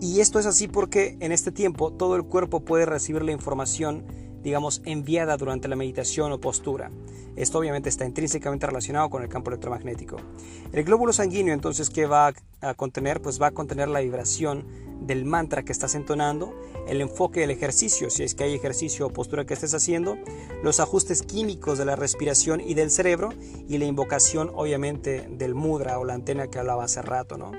Y 0.00 0.20
esto 0.20 0.38
es 0.38 0.46
así 0.46 0.68
porque 0.68 1.16
en 1.18 1.32
este 1.32 1.50
tiempo 1.50 1.92
todo 1.92 2.14
el 2.14 2.22
cuerpo 2.22 2.60
puede 2.60 2.86
recibir 2.86 3.24
la 3.24 3.32
información 3.32 4.04
digamos, 4.44 4.82
enviada 4.84 5.36
durante 5.36 5.66
la 5.66 5.74
meditación 5.74 6.30
o 6.30 6.38
postura. 6.38 6.90
Esto 7.34 7.58
obviamente 7.58 7.88
está 7.88 8.04
intrínsecamente 8.04 8.66
relacionado 8.66 9.10
con 9.10 9.22
el 9.22 9.28
campo 9.28 9.50
electromagnético. 9.50 10.18
El 10.72 10.84
glóbulo 10.84 11.12
sanguíneo 11.12 11.52
entonces, 11.52 11.90
¿qué 11.90 12.06
va 12.06 12.32
a 12.60 12.74
contener? 12.74 13.20
Pues 13.20 13.42
va 13.42 13.48
a 13.48 13.50
contener 13.50 13.88
la 13.88 14.00
vibración 14.00 14.64
del 15.00 15.24
mantra 15.24 15.64
que 15.64 15.72
estás 15.72 15.94
entonando, 15.94 16.54
el 16.86 17.00
enfoque 17.00 17.40
del 17.40 17.50
ejercicio, 17.50 18.10
si 18.10 18.22
es 18.22 18.34
que 18.34 18.44
hay 18.44 18.54
ejercicio 18.54 19.06
o 19.06 19.10
postura 19.10 19.44
que 19.44 19.54
estés 19.54 19.74
haciendo, 19.74 20.16
los 20.62 20.80
ajustes 20.80 21.22
químicos 21.22 21.78
de 21.78 21.84
la 21.84 21.96
respiración 21.96 22.60
y 22.60 22.74
del 22.74 22.90
cerebro 22.90 23.30
y 23.68 23.78
la 23.78 23.84
invocación 23.84 24.50
obviamente 24.54 25.26
del 25.30 25.54
mudra 25.54 25.98
o 25.98 26.04
la 26.04 26.14
antena 26.14 26.48
que 26.48 26.58
hablaba 26.58 26.84
hace 26.84 27.02
rato, 27.02 27.36
¿no? 27.36 27.52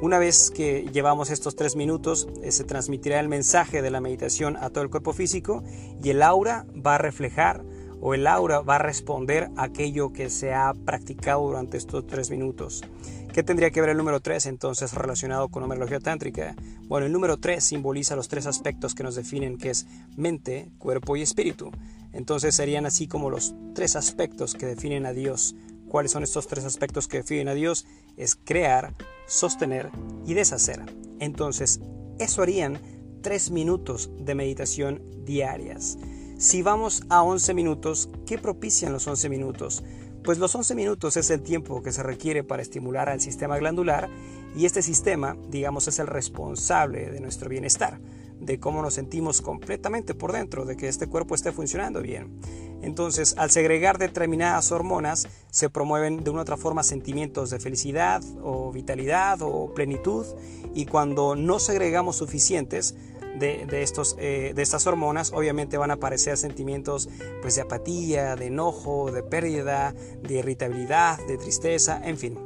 Una 0.00 0.20
vez 0.20 0.52
que 0.52 0.88
llevamos 0.92 1.28
estos 1.28 1.56
tres 1.56 1.74
minutos, 1.74 2.28
eh, 2.44 2.52
se 2.52 2.62
transmitirá 2.62 3.18
el 3.18 3.28
mensaje 3.28 3.82
de 3.82 3.90
la 3.90 4.00
meditación 4.00 4.56
a 4.56 4.70
todo 4.70 4.84
el 4.84 4.90
cuerpo 4.90 5.12
físico 5.12 5.64
y 6.00 6.10
el 6.10 6.22
aura 6.22 6.66
va 6.74 6.94
a 6.94 6.98
reflejar 6.98 7.64
o 8.00 8.14
el 8.14 8.28
aura 8.28 8.60
va 8.60 8.76
a 8.76 8.78
responder 8.78 9.50
a 9.56 9.64
aquello 9.64 10.12
que 10.12 10.30
se 10.30 10.54
ha 10.54 10.72
practicado 10.72 11.44
durante 11.44 11.76
estos 11.76 12.06
tres 12.06 12.30
minutos. 12.30 12.84
¿Qué 13.32 13.42
tendría 13.42 13.70
que 13.70 13.80
ver 13.80 13.90
el 13.90 13.96
número 13.96 14.20
3 14.20 14.46
entonces 14.46 14.94
relacionado 14.94 15.48
con 15.48 15.62
numerología 15.62 15.98
tántrica? 15.98 16.54
Bueno, 16.86 17.06
el 17.06 17.12
número 17.12 17.36
3 17.36 17.62
simboliza 17.62 18.14
los 18.14 18.28
tres 18.28 18.46
aspectos 18.46 18.94
que 18.94 19.02
nos 19.02 19.16
definen, 19.16 19.58
que 19.58 19.70
es 19.70 19.86
mente, 20.16 20.70
cuerpo 20.78 21.16
y 21.16 21.22
espíritu. 21.22 21.72
Entonces 22.12 22.54
serían 22.54 22.86
así 22.86 23.08
como 23.08 23.30
los 23.30 23.54
tres 23.74 23.96
aspectos 23.96 24.54
que 24.54 24.66
definen 24.66 25.06
a 25.06 25.12
Dios. 25.12 25.56
¿Cuáles 25.88 26.12
son 26.12 26.22
estos 26.22 26.46
tres 26.46 26.64
aspectos 26.64 27.08
que 27.08 27.18
definen 27.18 27.48
a 27.48 27.54
Dios? 27.54 27.86
Es 28.16 28.36
crear, 28.36 28.94
sostener 29.26 29.90
y 30.26 30.34
deshacer. 30.34 30.82
Entonces, 31.18 31.80
eso 32.18 32.42
harían 32.42 32.78
tres 33.22 33.50
minutos 33.50 34.10
de 34.18 34.34
meditación 34.34 35.02
diarias. 35.24 35.98
Si 36.38 36.62
vamos 36.62 37.02
a 37.08 37.22
11 37.22 37.54
minutos, 37.54 38.10
¿qué 38.26 38.38
propician 38.38 38.92
los 38.92 39.06
11 39.06 39.28
minutos? 39.28 39.82
Pues 40.22 40.38
los 40.38 40.54
11 40.54 40.74
minutos 40.74 41.16
es 41.16 41.30
el 41.30 41.42
tiempo 41.42 41.82
que 41.82 41.92
se 41.92 42.02
requiere 42.02 42.44
para 42.44 42.62
estimular 42.62 43.08
al 43.08 43.20
sistema 43.20 43.58
glandular 43.58 44.08
y 44.56 44.66
este 44.66 44.82
sistema, 44.82 45.36
digamos, 45.48 45.88
es 45.88 45.98
el 45.98 46.06
responsable 46.06 47.10
de 47.10 47.20
nuestro 47.20 47.48
bienestar 47.48 48.00
de 48.40 48.60
cómo 48.60 48.82
nos 48.82 48.94
sentimos 48.94 49.40
completamente 49.42 50.14
por 50.14 50.32
dentro, 50.32 50.64
de 50.64 50.76
que 50.76 50.88
este 50.88 51.08
cuerpo 51.08 51.34
esté 51.34 51.52
funcionando 51.52 52.02
bien. 52.02 52.38
Entonces, 52.82 53.34
al 53.38 53.50
segregar 53.50 53.98
determinadas 53.98 54.70
hormonas, 54.70 55.28
se 55.50 55.68
promueven 55.68 56.22
de 56.22 56.30
una 56.30 56.40
u 56.40 56.42
otra 56.42 56.56
forma 56.56 56.82
sentimientos 56.82 57.50
de 57.50 57.58
felicidad 57.58 58.22
o 58.42 58.70
vitalidad 58.72 59.40
o 59.42 59.72
plenitud, 59.74 60.26
y 60.74 60.86
cuando 60.86 61.34
no 61.34 61.58
segregamos 61.58 62.16
suficientes, 62.16 62.94
de, 63.38 63.82
estos, 63.82 64.16
eh, 64.18 64.52
de 64.54 64.62
estas 64.62 64.86
hormonas, 64.86 65.32
obviamente 65.32 65.78
van 65.78 65.90
a 65.90 65.94
aparecer 65.94 66.36
sentimientos 66.36 67.08
pues, 67.40 67.54
de 67.54 67.62
apatía, 67.62 68.36
de 68.36 68.46
enojo, 68.46 69.10
de 69.12 69.22
pérdida, 69.22 69.94
de 70.22 70.34
irritabilidad, 70.34 71.18
de 71.26 71.38
tristeza, 71.38 72.00
en 72.04 72.18
fin. 72.18 72.38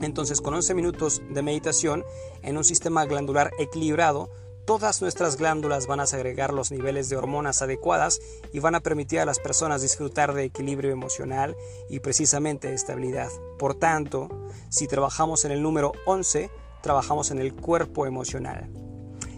Entonces, 0.00 0.40
con 0.40 0.54
11 0.54 0.74
minutos 0.74 1.22
de 1.30 1.42
meditación 1.42 2.04
en 2.42 2.56
un 2.56 2.64
sistema 2.64 3.04
glandular 3.04 3.52
equilibrado, 3.58 4.30
Todas 4.64 5.02
nuestras 5.02 5.38
glándulas 5.38 5.88
van 5.88 5.98
a 5.98 6.06
segregar 6.06 6.54
los 6.54 6.70
niveles 6.70 7.08
de 7.08 7.16
hormonas 7.16 7.62
adecuadas 7.62 8.20
y 8.52 8.60
van 8.60 8.76
a 8.76 8.80
permitir 8.80 9.18
a 9.18 9.24
las 9.24 9.40
personas 9.40 9.82
disfrutar 9.82 10.34
de 10.34 10.44
equilibrio 10.44 10.92
emocional 10.92 11.56
y 11.90 11.98
precisamente 11.98 12.72
estabilidad. 12.72 13.28
Por 13.58 13.74
tanto, 13.74 14.28
si 14.68 14.86
trabajamos 14.86 15.44
en 15.44 15.50
el 15.50 15.62
número 15.62 15.90
11, 16.06 16.48
trabajamos 16.80 17.32
en 17.32 17.40
el 17.40 17.54
cuerpo 17.54 18.06
emocional. 18.06 18.70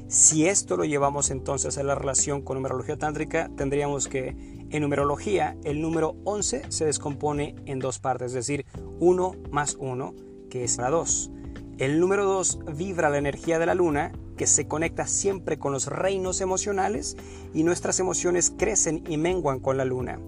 Si 0.08 0.46
esto 0.46 0.76
lo 0.76 0.84
llevamos 0.84 1.30
entonces 1.30 1.78
a 1.78 1.82
la 1.82 1.94
relación 1.94 2.42
con 2.42 2.56
numerología 2.56 2.98
tántrica, 2.98 3.50
tendríamos 3.56 4.08
que 4.08 4.28
en 4.68 4.82
numerología 4.82 5.56
el 5.64 5.80
número 5.80 6.16
11 6.24 6.70
se 6.70 6.84
descompone 6.84 7.54
en 7.64 7.78
dos 7.78 7.98
partes, 7.98 8.28
es 8.28 8.34
decir, 8.34 8.66
1 9.00 9.32
más 9.50 9.76
1, 9.80 10.14
que 10.50 10.64
es 10.64 10.76
la 10.76 10.90
2. 10.90 11.30
El 11.78 11.98
número 11.98 12.26
2 12.26 12.58
vibra 12.76 13.08
la 13.08 13.18
energía 13.18 13.58
de 13.58 13.66
la 13.66 13.74
luna 13.74 14.12
que 14.36 14.46
se 14.46 14.66
conecta 14.66 15.06
siempre 15.06 15.58
con 15.58 15.72
los 15.72 15.86
reinos 15.86 16.40
emocionales 16.40 17.16
y 17.52 17.62
nuestras 17.62 18.00
emociones 18.00 18.52
crecen 18.56 19.04
y 19.08 19.16
menguan 19.16 19.60
con 19.60 19.76
la 19.76 19.84
luna. 19.84 20.18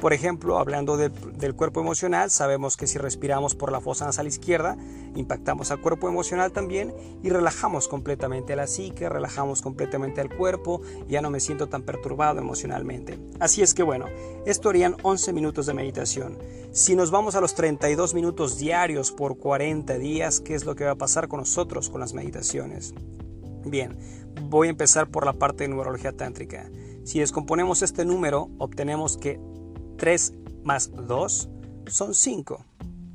Por 0.00 0.14
ejemplo, 0.14 0.58
hablando 0.58 0.96
del 0.96 1.54
cuerpo 1.54 1.80
emocional, 1.80 2.30
sabemos 2.30 2.78
que 2.78 2.86
si 2.86 2.96
respiramos 2.96 3.54
por 3.54 3.70
la 3.70 3.82
fosa 3.82 4.06
nasal 4.06 4.26
izquierda, 4.26 4.78
impactamos 5.14 5.70
al 5.70 5.82
cuerpo 5.82 6.08
emocional 6.08 6.52
también 6.52 6.94
y 7.22 7.28
relajamos 7.28 7.86
completamente 7.86 8.54
a 8.54 8.56
la 8.56 8.66
psique, 8.66 9.10
relajamos 9.10 9.60
completamente 9.60 10.22
al 10.22 10.34
cuerpo, 10.34 10.80
ya 11.06 11.20
no 11.20 11.28
me 11.28 11.38
siento 11.38 11.68
tan 11.68 11.82
perturbado 11.82 12.40
emocionalmente. 12.40 13.18
Así 13.40 13.60
es 13.60 13.74
que 13.74 13.82
bueno, 13.82 14.06
esto 14.46 14.70
harían 14.70 14.96
11 15.02 15.34
minutos 15.34 15.66
de 15.66 15.74
meditación. 15.74 16.38
Si 16.72 16.96
nos 16.96 17.10
vamos 17.10 17.34
a 17.34 17.42
los 17.42 17.54
32 17.54 18.14
minutos 18.14 18.56
diarios 18.56 19.12
por 19.12 19.36
40 19.36 19.98
días, 19.98 20.40
¿qué 20.40 20.54
es 20.54 20.64
lo 20.64 20.76
que 20.76 20.86
va 20.86 20.92
a 20.92 20.98
pasar 20.98 21.28
con 21.28 21.40
nosotros 21.40 21.90
con 21.90 22.00
las 22.00 22.14
meditaciones? 22.14 22.94
Bien, 23.64 23.96
voy 24.48 24.68
a 24.68 24.70
empezar 24.70 25.08
por 25.08 25.24
la 25.24 25.34
parte 25.34 25.64
de 25.64 25.68
numerología 25.68 26.12
tántrica. 26.12 26.70
Si 27.04 27.18
descomponemos 27.18 27.82
este 27.82 28.04
número, 28.04 28.50
obtenemos 28.58 29.16
que 29.16 29.40
3 29.96 30.34
más 30.64 30.90
2 30.92 31.48
son 31.86 32.14
5. 32.14 32.64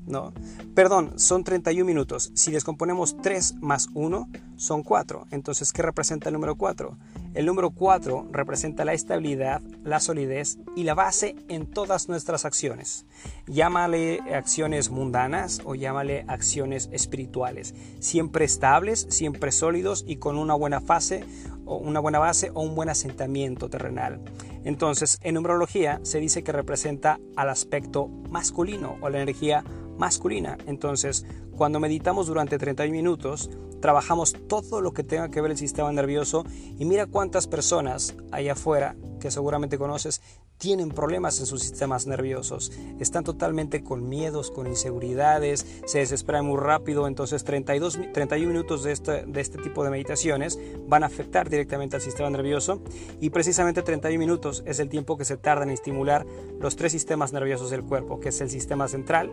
¿no? 0.08 0.34
Perdón, 0.74 1.18
son 1.18 1.44
31 1.44 1.86
minutos. 1.86 2.32
Si 2.36 2.52
descomponemos 2.52 3.18
3 3.22 3.56
más 3.62 3.90
1 3.94 4.30
son 4.56 4.84
4. 4.84 5.28
Entonces, 5.32 5.72
¿qué 5.72 5.82
representa 5.82 6.30
el 6.30 6.34
número 6.34 6.56
4? 6.56 6.98
El 7.36 7.46
número 7.46 7.72
4 7.72 8.30
representa 8.32 8.86
la 8.86 8.94
estabilidad, 8.94 9.62
la 9.84 10.00
solidez 10.00 10.58
y 10.74 10.84
la 10.84 10.94
base 10.94 11.36
en 11.50 11.66
todas 11.66 12.08
nuestras 12.08 12.46
acciones. 12.46 13.06
Llámale 13.46 14.22
acciones 14.34 14.90
mundanas 14.90 15.62
o 15.66 15.76
llámale 15.76 16.24
acciones 16.30 16.88
espirituales. 16.94 17.76
Siempre 18.00 18.46
estables, 18.46 19.06
siempre 19.10 19.52
sólidos 19.52 20.06
y 20.08 20.16
con 20.16 20.38
una 20.38 20.54
buena 20.54 20.80
fase 20.80 21.26
o 21.66 21.76
una 21.76 22.00
buena 22.00 22.20
base 22.20 22.52
o 22.54 22.62
un 22.62 22.74
buen 22.74 22.88
asentamiento 22.88 23.70
terrenal. 23.70 24.22
Entonces, 24.64 25.20
en 25.22 25.34
numerología 25.36 26.00
se 26.04 26.22
dice 26.22 26.42
que 26.42 26.54
representa 26.54 27.20
al 27.36 27.50
aspecto 27.50 28.08
masculino 28.30 28.98
o 29.02 29.10
la 29.10 29.22
energía 29.22 29.66
masculina. 29.98 30.58
Entonces, 30.68 31.26
cuando 31.58 31.82
meditamos 31.82 32.28
durante 32.28 32.58
31 32.58 32.96
minutos, 32.96 33.50
trabajamos 33.86 34.36
todo 34.48 34.82
lo 34.82 34.94
que 34.94 35.04
tenga 35.04 35.30
que 35.30 35.42
ver 35.42 35.52
el 35.52 35.60
sistema 35.60 35.92
nervioso 35.92 36.44
y 36.80 36.86
mira 36.86 37.06
cuántas 37.06 37.46
personas 37.46 38.16
allá 38.32 38.54
afuera 38.54 38.96
que 39.20 39.30
seguramente 39.30 39.78
conoces 39.78 40.24
tienen 40.58 40.90
problemas 40.90 41.40
en 41.40 41.46
sus 41.46 41.62
sistemas 41.62 42.08
nerviosos, 42.08 42.72
están 43.00 43.24
totalmente 43.24 43.84
con 43.84 44.10
miedos, 44.10 44.50
con 44.50 44.66
inseguridades, 44.66 45.68
se 45.86 46.00
desesperan 46.00 46.48
muy 46.48 46.58
rápido, 46.58 47.06
entonces 47.06 47.44
32, 47.44 48.00
31 48.12 48.52
minutos 48.52 48.84
de 48.84 48.92
este, 48.92 49.24
de 49.28 49.40
este 49.40 49.60
tipo 49.60 49.84
de 49.84 49.92
meditaciones 49.92 50.58
van 50.88 51.04
a 51.04 51.06
afectar 51.06 51.48
directamente 51.48 51.96
al 51.96 52.02
sistema 52.02 52.32
nervioso 52.32 52.82
y 53.22 53.30
precisamente 53.30 53.84
31 53.84 54.18
minutos 54.18 54.64
es 54.66 54.80
el 54.80 54.90
tiempo 54.90 55.16
que 55.16 55.26
se 55.26 55.38
tarda 55.38 55.62
en 55.62 55.70
estimular 55.70 56.26
los 56.60 56.76
tres 56.76 56.92
sistemas 56.92 57.34
nerviosos 57.34 57.70
del 57.70 57.84
cuerpo, 57.84 58.20
que 58.20 58.30
es 58.30 58.42
el 58.42 58.50
sistema 58.50 58.88
central, 58.88 59.32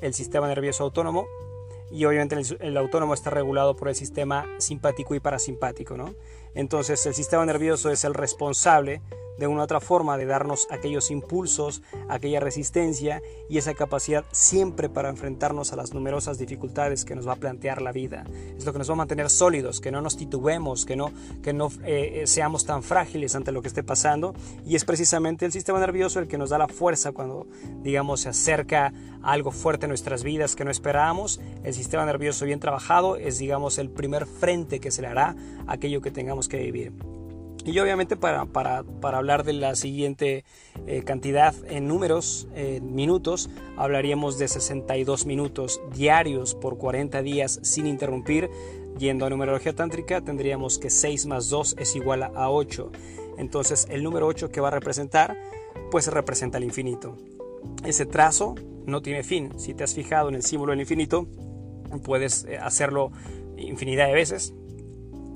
el 0.00 0.12
sistema 0.12 0.48
nervioso 0.48 0.82
autónomo 0.82 1.28
y 1.90 2.04
obviamente 2.04 2.36
el, 2.60 2.76
autónomo 2.76 3.14
está 3.14 3.30
regulado 3.30 3.76
por 3.76 3.88
el 3.88 3.94
sistema 3.94 4.46
simpático 4.58 5.14
y 5.14 5.20
parasimpático, 5.20 5.96
¿no? 5.96 6.14
Entonces 6.54 7.04
el 7.06 7.14
sistema 7.14 7.44
nervioso 7.46 7.90
es 7.90 8.04
el 8.04 8.14
responsable 8.14 9.02
de 9.40 9.46
una 9.46 9.62
u 9.62 9.64
otra 9.64 9.80
forma 9.80 10.18
de 10.18 10.26
darnos 10.26 10.68
aquellos 10.70 11.10
impulsos, 11.10 11.82
aquella 12.10 12.40
resistencia 12.40 13.22
y 13.48 13.56
esa 13.56 13.72
capacidad 13.72 14.24
siempre 14.32 14.90
para 14.90 15.08
enfrentarnos 15.08 15.72
a 15.72 15.76
las 15.76 15.94
numerosas 15.94 16.38
dificultades 16.38 17.06
que 17.06 17.16
nos 17.16 17.26
va 17.26 17.32
a 17.32 17.36
plantear 17.36 17.80
la 17.80 17.90
vida. 17.90 18.24
Es 18.56 18.66
lo 18.66 18.72
que 18.72 18.78
nos 18.78 18.90
va 18.90 18.92
a 18.92 18.96
mantener 18.96 19.30
sólidos, 19.30 19.80
que 19.80 19.90
no 19.90 20.02
nos 20.02 20.18
titubemos, 20.18 20.84
que 20.84 20.94
no, 20.94 21.10
que 21.42 21.54
no 21.54 21.70
eh, 21.84 22.24
seamos 22.26 22.66
tan 22.66 22.82
frágiles 22.82 23.34
ante 23.34 23.50
lo 23.50 23.62
que 23.62 23.68
esté 23.68 23.82
pasando 23.82 24.34
y 24.66 24.76
es 24.76 24.84
precisamente 24.84 25.46
el 25.46 25.52
sistema 25.52 25.80
nervioso 25.80 26.20
el 26.20 26.28
que 26.28 26.36
nos 26.36 26.50
da 26.50 26.58
la 26.58 26.68
fuerza 26.68 27.12
cuando, 27.12 27.46
digamos, 27.82 28.20
se 28.20 28.28
acerca 28.28 28.92
algo 29.22 29.50
fuerte 29.52 29.86
en 29.86 29.90
nuestras 29.90 30.22
vidas 30.22 30.54
que 30.54 30.64
no 30.66 30.70
esperábamos. 30.70 31.40
El 31.62 31.72
sistema 31.72 32.04
nervioso 32.04 32.44
bien 32.44 32.60
trabajado 32.60 33.16
es, 33.16 33.38
digamos, 33.38 33.78
el 33.78 33.88
primer 33.88 34.26
frente 34.26 34.80
que 34.80 34.90
se 34.90 35.00
le 35.00 35.08
hará 35.08 35.34
aquello 35.66 36.02
que 36.02 36.10
tengamos 36.10 36.39
que 36.48 36.58
vivir. 36.58 36.92
Y 37.64 37.78
obviamente 37.78 38.16
para, 38.16 38.46
para, 38.46 38.84
hablar 39.18 39.44
de 39.44 39.52
la 39.52 39.74
siguiente 39.74 40.44
eh, 40.86 41.02
cantidad 41.04 41.54
en 41.68 41.88
números, 41.88 42.48
minutos, 42.80 43.50
hablaríamos 43.76 44.38
de 44.38 44.48
62 44.48 45.26
minutos 45.26 45.80
diarios 45.94 46.54
por 46.54 46.78
40 46.78 47.20
días 47.22 47.60
sin 47.62 47.86
interrumpir. 47.86 48.48
Yendo 48.98 49.26
a 49.26 49.30
numerología 49.30 49.74
tántrica 49.74 50.22
tendríamos 50.22 50.78
que 50.78 50.90
6 50.90 51.26
más 51.26 51.50
2 51.50 51.76
es 51.78 51.96
igual 51.96 52.22
a 52.22 52.50
8. 52.50 52.90
Entonces 53.36 53.86
el 53.90 54.02
número 54.02 54.26
8 54.26 54.50
que 54.50 54.60
va 54.60 54.68
a 54.68 54.72
representar, 54.72 55.36
pues 55.90 56.06
representa 56.06 56.58
el 56.58 56.64
infinito. 56.64 57.16
Ese 57.84 58.06
trazo 58.06 58.54
no 58.86 59.02
tiene 59.02 59.22
fin. 59.22 59.58
Si 59.58 59.74
te 59.74 59.84
has 59.84 59.94
fijado 59.94 60.28
en 60.28 60.34
el 60.34 60.42
símbolo 60.42 60.72
del 60.72 60.80
infinito, 60.80 61.26
puedes 62.04 62.44
eh, 62.44 62.58
hacerlo 62.58 63.12
infinidad 63.56 64.06
de 64.06 64.14
veces 64.14 64.54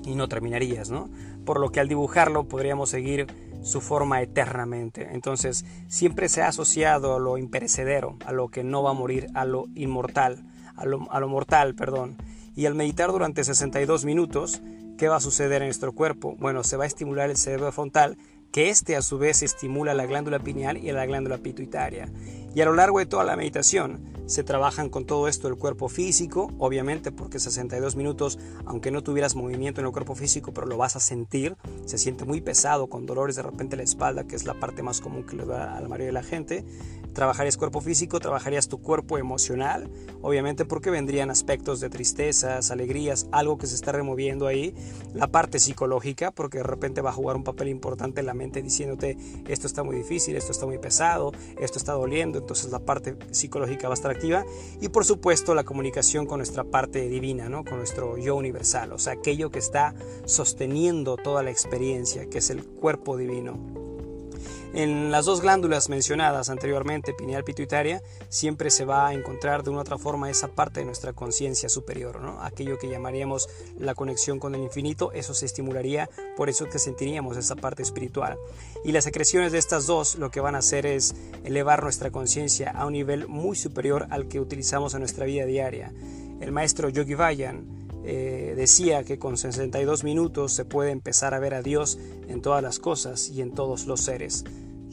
y 0.04 0.14
no 0.14 0.28
terminarías, 0.28 0.90
¿no? 0.90 1.08
Por 1.44 1.60
lo 1.60 1.70
que 1.70 1.80
al 1.80 1.88
dibujarlo 1.88 2.44
podríamos 2.44 2.90
seguir 2.90 3.26
su 3.62 3.80
forma 3.80 4.20
eternamente. 4.20 5.08
Entonces, 5.12 5.64
siempre 5.88 6.28
se 6.28 6.42
ha 6.42 6.48
asociado 6.48 7.16
a 7.16 7.18
lo 7.18 7.38
imperecedero, 7.38 8.16
a 8.26 8.32
lo 8.32 8.48
que 8.48 8.62
no 8.62 8.82
va 8.82 8.90
a 8.90 8.94
morir, 8.94 9.28
a 9.34 9.44
lo 9.44 9.66
inmortal, 9.74 10.44
a 10.76 10.84
lo, 10.84 11.10
a 11.10 11.20
lo 11.20 11.28
mortal, 11.28 11.74
perdón. 11.74 12.16
Y 12.54 12.66
al 12.66 12.74
meditar 12.74 13.10
durante 13.10 13.42
62 13.42 14.04
minutos, 14.04 14.62
¿qué 14.98 15.08
va 15.08 15.16
a 15.16 15.20
suceder 15.20 15.62
en 15.62 15.68
nuestro 15.68 15.92
cuerpo? 15.92 16.36
Bueno, 16.38 16.62
se 16.62 16.76
va 16.76 16.84
a 16.84 16.86
estimular 16.86 17.30
el 17.30 17.36
cerebro 17.36 17.72
frontal, 17.72 18.18
que 18.54 18.70
este 18.70 18.94
a 18.94 19.02
su 19.02 19.18
vez 19.18 19.42
estimula 19.42 19.94
la 19.94 20.06
glándula 20.06 20.38
pineal 20.38 20.76
y 20.76 20.92
la 20.92 21.04
glándula 21.06 21.38
pituitaria. 21.38 22.08
Y 22.54 22.60
a 22.60 22.64
lo 22.64 22.72
largo 22.72 23.00
de 23.00 23.06
toda 23.06 23.24
la 23.24 23.34
meditación 23.34 23.98
se 24.26 24.44
trabajan 24.44 24.90
con 24.90 25.06
todo 25.06 25.26
esto 25.26 25.48
el 25.48 25.56
cuerpo 25.56 25.88
físico, 25.88 26.52
obviamente 26.58 27.10
porque 27.10 27.40
62 27.40 27.96
minutos, 27.96 28.38
aunque 28.64 28.92
no 28.92 29.02
tuvieras 29.02 29.34
movimiento 29.34 29.80
en 29.80 29.88
el 29.88 29.92
cuerpo 29.92 30.14
físico, 30.14 30.54
pero 30.54 30.68
lo 30.68 30.76
vas 30.76 30.94
a 30.94 31.00
sentir, 31.00 31.56
se 31.84 31.98
siente 31.98 32.24
muy 32.24 32.40
pesado, 32.40 32.86
con 32.86 33.06
dolores 33.06 33.34
de 33.34 33.42
repente 33.42 33.74
en 33.74 33.78
la 33.78 33.82
espalda, 33.82 34.22
que 34.22 34.36
es 34.36 34.44
la 34.44 34.54
parte 34.54 34.84
más 34.84 35.00
común 35.00 35.24
que 35.24 35.34
le 35.34 35.46
da 35.46 35.76
a 35.76 35.80
la 35.80 35.88
mayoría 35.88 36.06
de 36.06 36.12
la 36.12 36.22
gente, 36.22 36.64
Trabajarías 37.14 37.56
cuerpo 37.56 37.80
físico, 37.80 38.18
trabajarías 38.18 38.68
tu 38.68 38.82
cuerpo 38.82 39.18
emocional, 39.18 39.88
obviamente 40.20 40.64
porque 40.64 40.90
vendrían 40.90 41.30
aspectos 41.30 41.78
de 41.80 41.88
tristezas, 41.88 42.72
alegrías, 42.72 43.28
algo 43.30 43.56
que 43.56 43.68
se 43.68 43.76
está 43.76 43.92
removiendo 43.92 44.48
ahí. 44.48 44.74
La 45.14 45.28
parte 45.28 45.60
psicológica, 45.60 46.32
porque 46.32 46.58
de 46.58 46.64
repente 46.64 47.00
va 47.00 47.10
a 47.10 47.12
jugar 47.12 47.36
un 47.36 47.44
papel 47.44 47.68
importante 47.68 48.20
en 48.20 48.26
la 48.26 48.34
mente 48.34 48.62
diciéndote 48.62 49.16
esto 49.46 49.66
está 49.68 49.84
muy 49.84 49.96
difícil, 49.96 50.34
esto 50.34 50.50
está 50.50 50.66
muy 50.66 50.78
pesado, 50.78 51.32
esto 51.60 51.78
está 51.78 51.92
doliendo, 51.92 52.38
entonces 52.38 52.72
la 52.72 52.80
parte 52.80 53.16
psicológica 53.30 53.88
va 53.88 53.94
a 53.94 53.96
estar 53.96 54.10
activa. 54.10 54.44
Y 54.80 54.88
por 54.88 55.04
supuesto 55.04 55.54
la 55.54 55.62
comunicación 55.64 56.26
con 56.26 56.38
nuestra 56.38 56.64
parte 56.64 57.08
divina, 57.08 57.48
¿no? 57.48 57.64
con 57.64 57.78
nuestro 57.78 58.18
yo 58.18 58.34
universal, 58.34 58.92
o 58.92 58.98
sea, 58.98 59.12
aquello 59.12 59.50
que 59.50 59.60
está 59.60 59.94
sosteniendo 60.24 61.16
toda 61.16 61.42
la 61.42 61.50
experiencia, 61.50 62.28
que 62.28 62.38
es 62.38 62.50
el 62.50 62.64
cuerpo 62.64 63.16
divino. 63.16 63.93
En 64.76 65.12
las 65.12 65.24
dos 65.24 65.40
glándulas 65.40 65.88
mencionadas 65.88 66.50
anteriormente, 66.50 67.14
pineal 67.14 67.44
pituitaria, 67.44 68.02
siempre 68.28 68.70
se 68.70 68.84
va 68.84 69.06
a 69.06 69.14
encontrar 69.14 69.62
de 69.62 69.70
una 69.70 69.78
u 69.78 69.82
otra 69.82 69.98
forma 69.98 70.28
esa 70.28 70.48
parte 70.48 70.80
de 70.80 70.86
nuestra 70.86 71.12
conciencia 71.12 71.68
superior, 71.68 72.20
¿no? 72.20 72.42
aquello 72.42 72.76
que 72.76 72.88
llamaríamos 72.88 73.48
la 73.78 73.94
conexión 73.94 74.40
con 74.40 74.52
el 74.56 74.62
infinito, 74.62 75.12
eso 75.12 75.32
se 75.32 75.46
estimularía, 75.46 76.10
por 76.36 76.48
eso 76.48 76.68
que 76.68 76.80
sentiríamos 76.80 77.36
esa 77.36 77.54
parte 77.54 77.84
espiritual. 77.84 78.36
Y 78.84 78.90
las 78.90 79.04
secreciones 79.04 79.52
de 79.52 79.58
estas 79.58 79.86
dos 79.86 80.16
lo 80.16 80.32
que 80.32 80.40
van 80.40 80.56
a 80.56 80.58
hacer 80.58 80.86
es 80.86 81.14
elevar 81.44 81.84
nuestra 81.84 82.10
conciencia 82.10 82.72
a 82.72 82.84
un 82.84 82.94
nivel 82.94 83.28
muy 83.28 83.54
superior 83.54 84.08
al 84.10 84.26
que 84.26 84.40
utilizamos 84.40 84.94
en 84.94 85.00
nuestra 85.00 85.24
vida 85.24 85.44
diaria. 85.46 85.92
El 86.40 86.50
maestro 86.50 86.88
Yogi 86.88 87.14
Vayan 87.14 87.84
eh, 88.06 88.54
decía 88.54 89.02
que 89.02 89.18
con 89.18 89.38
62 89.38 90.04
minutos 90.04 90.52
se 90.52 90.64
puede 90.64 90.90
empezar 90.90 91.32
a 91.32 91.38
ver 91.38 91.54
a 91.54 91.62
Dios 91.62 91.96
en 92.28 92.42
todas 92.42 92.62
las 92.62 92.78
cosas 92.78 93.30
y 93.30 93.40
en 93.40 93.54
todos 93.54 93.86
los 93.86 94.00
seres. 94.00 94.44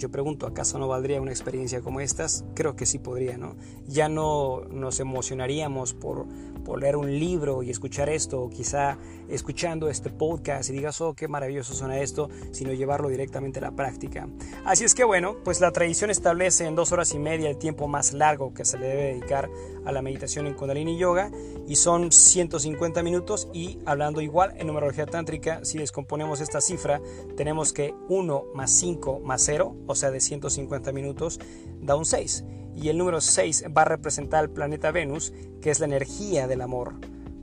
Yo 0.01 0.09
pregunto, 0.09 0.47
¿acaso 0.47 0.79
no 0.79 0.87
valdría 0.87 1.21
una 1.21 1.29
experiencia 1.29 1.81
como 1.81 2.01
estas? 2.01 2.43
Creo 2.55 2.75
que 2.75 2.87
sí 2.87 2.97
podría, 2.97 3.37
¿no? 3.37 3.55
Ya 3.85 4.09
no 4.09 4.61
nos 4.71 4.99
emocionaríamos 4.99 5.93
por, 5.93 6.25
por 6.63 6.79
leer 6.79 6.95
un 6.95 7.11
libro 7.19 7.63
y 7.63 7.69
escuchar 7.69 8.09
esto, 8.09 8.41
o 8.41 8.49
quizá 8.49 8.97
escuchando 9.29 9.89
este 9.89 10.09
podcast 10.09 10.69
y 10.69 10.73
digas, 10.73 10.99
oh, 11.01 11.13
qué 11.13 11.27
maravilloso 11.27 11.73
suena 11.73 11.99
esto, 11.99 12.29
sino 12.51 12.73
llevarlo 12.73 13.09
directamente 13.09 13.59
a 13.59 13.63
la 13.63 13.71
práctica. 13.71 14.27
Así 14.65 14.83
es 14.83 14.95
que 14.95 15.03
bueno, 15.03 15.37
pues 15.43 15.61
la 15.61 15.71
tradición 15.71 16.09
establece 16.09 16.65
en 16.65 16.75
dos 16.75 16.91
horas 16.91 17.13
y 17.13 17.19
media 17.19 17.49
el 17.49 17.57
tiempo 17.57 17.87
más 17.87 18.13
largo 18.13 18.53
que 18.53 18.65
se 18.65 18.77
le 18.77 18.87
debe 18.87 19.03
dedicar 19.03 19.49
a 19.85 19.91
la 19.91 20.01
meditación 20.01 20.47
en 20.47 20.53
Kundalini 20.53 20.97
Yoga 20.97 21.31
y 21.67 21.75
son 21.75 22.11
150 22.11 23.03
minutos 23.03 23.47
y 23.53 23.79
hablando 23.85 24.21
igual 24.21 24.53
en 24.57 24.67
numerología 24.67 25.05
tántrica, 25.05 25.63
si 25.63 25.77
descomponemos 25.77 26.41
esta 26.41 26.61
cifra, 26.61 27.01
tenemos 27.35 27.73
que 27.73 27.93
1 28.09 28.45
más 28.53 28.71
5 28.71 29.19
más 29.19 29.41
0, 29.45 29.75
o 29.87 29.95
sea 29.95 30.11
de 30.11 30.19
150 30.19 30.91
minutos, 30.91 31.39
da 31.81 31.95
un 31.95 32.05
6 32.05 32.43
y 32.81 32.89
el 32.89 32.97
número 32.97 33.21
6 33.21 33.65
va 33.77 33.83
a 33.83 33.85
representar 33.85 34.43
el 34.43 34.49
planeta 34.49 34.91
Venus, 34.91 35.31
que 35.61 35.69
es 35.69 35.79
la 35.79 35.85
energía 35.85 36.47
del 36.47 36.61
amor. 36.61 36.95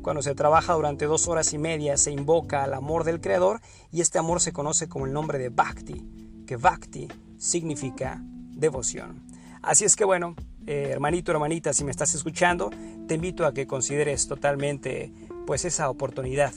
Cuando 0.03 0.21
se 0.21 0.35
trabaja 0.35 0.75
durante 0.75 1.05
dos 1.05 1.29
horas 1.29 1.53
y 1.53 1.59
media 1.59 1.97
se 1.97 2.11
invoca 2.11 2.65
al 2.65 2.75
amor 2.75 3.05
del 3.05 3.21
Creador 3.21 3.61
y 3.93 4.01
este 4.01 4.19
amor 4.19 4.41
se 4.41 4.53
conoce 4.53 4.89
como 4.89 5.07
el 5.07 5.13
nombre 5.13 5.39
de 5.39 5.51
Bhakti, 5.51 6.05
que 6.47 6.57
Bhakti 6.57 7.09
significa 7.39 8.21
devoción. 8.51 9.25
Así 9.63 9.85
es 9.85 9.95
que 9.95 10.05
bueno, 10.05 10.35
eh, 10.67 10.89
hermanito, 10.91 11.31
hermanita, 11.31 11.73
si 11.73 11.85
me 11.85 11.91
estás 11.91 12.15
escuchando, 12.15 12.71
te 13.07 13.15
invito 13.15 13.47
a 13.47 13.55
que 13.55 13.67
consideres 13.67 14.27
totalmente 14.27 15.13
pues 15.47 15.65
esa 15.65 15.89
oportunidad 15.89 16.53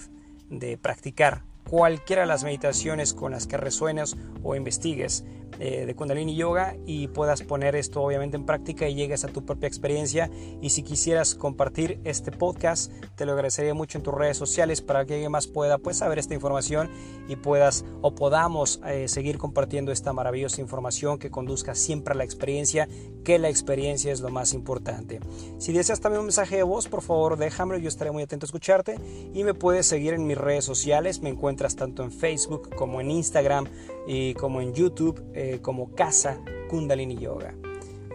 de 0.49 0.77
practicar 0.77 1.43
cualquiera 1.69 2.23
de 2.23 2.27
las 2.27 2.43
meditaciones 2.43 3.13
con 3.13 3.31
las 3.31 3.47
que 3.47 3.57
resuenes 3.57 4.17
o 4.43 4.55
investigues 4.55 5.23
de 5.59 5.93
Kundalini 5.95 6.35
Yoga 6.35 6.75
y 6.85 7.07
puedas 7.07 7.43
poner 7.43 7.75
esto 7.75 8.01
obviamente 8.01 8.35
en 8.35 8.45
práctica 8.45 8.87
y 8.87 8.95
llegues 8.95 9.23
a 9.23 9.27
tu 9.27 9.45
propia 9.45 9.67
experiencia. 9.67 10.29
Y 10.61 10.71
si 10.71 10.83
quisieras 10.83 11.35
compartir 11.35 11.99
este 12.03 12.31
podcast, 12.31 12.91
te 13.15 13.25
lo 13.25 13.33
agradecería 13.33 13.73
mucho 13.73 13.97
en 13.97 14.03
tus 14.03 14.13
redes 14.13 14.37
sociales 14.37 14.81
para 14.81 15.05
que 15.05 15.13
alguien 15.13 15.31
más 15.31 15.47
pueda 15.47 15.77
pues 15.77 15.97
saber 15.97 16.19
esta 16.19 16.33
información 16.33 16.89
y 17.27 17.35
puedas 17.35 17.85
o 18.01 18.15
podamos 18.15 18.81
eh, 18.85 19.07
seguir 19.07 19.37
compartiendo 19.37 19.91
esta 19.91 20.13
maravillosa 20.13 20.61
información 20.61 21.19
que 21.19 21.29
conduzca 21.29 21.75
siempre 21.75 22.13
a 22.13 22.17
la 22.17 22.23
experiencia, 22.23 22.87
que 23.23 23.39
la 23.39 23.49
experiencia 23.49 24.11
es 24.11 24.21
lo 24.21 24.29
más 24.29 24.53
importante. 24.53 25.19
Si 25.57 25.73
deseas 25.73 26.01
también 26.01 26.19
un 26.21 26.27
mensaje 26.27 26.57
de 26.57 26.63
voz, 26.63 26.87
por 26.87 27.01
favor 27.01 27.37
déjamelo, 27.37 27.79
yo 27.79 27.87
estaré 27.87 28.11
muy 28.11 28.23
atento 28.23 28.45
a 28.45 28.47
escucharte 28.47 28.95
y 29.33 29.43
me 29.43 29.53
puedes 29.53 29.85
seguir 29.85 30.13
en 30.13 30.25
mis 30.25 30.37
redes 30.37 30.65
sociales, 30.65 31.21
me 31.21 31.29
encuentro 31.29 31.61
tanto 31.69 32.03
en 32.03 32.11
Facebook 32.11 32.73
como 32.75 33.01
en 33.01 33.11
Instagram 33.11 33.67
y 34.07 34.33
como 34.33 34.61
en 34.61 34.73
YouTube 34.73 35.21
eh, 35.41 35.59
como 35.59 35.95
Casa 35.95 36.39
Kundalini 36.69 37.17
Yoga. 37.17 37.55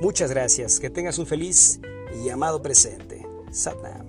Muchas 0.00 0.30
gracias, 0.30 0.78
que 0.78 0.90
tengas 0.90 1.18
un 1.18 1.26
feliz 1.26 1.80
y 2.22 2.28
amado 2.28 2.62
presente. 2.62 3.26
Satnam. 3.50 4.05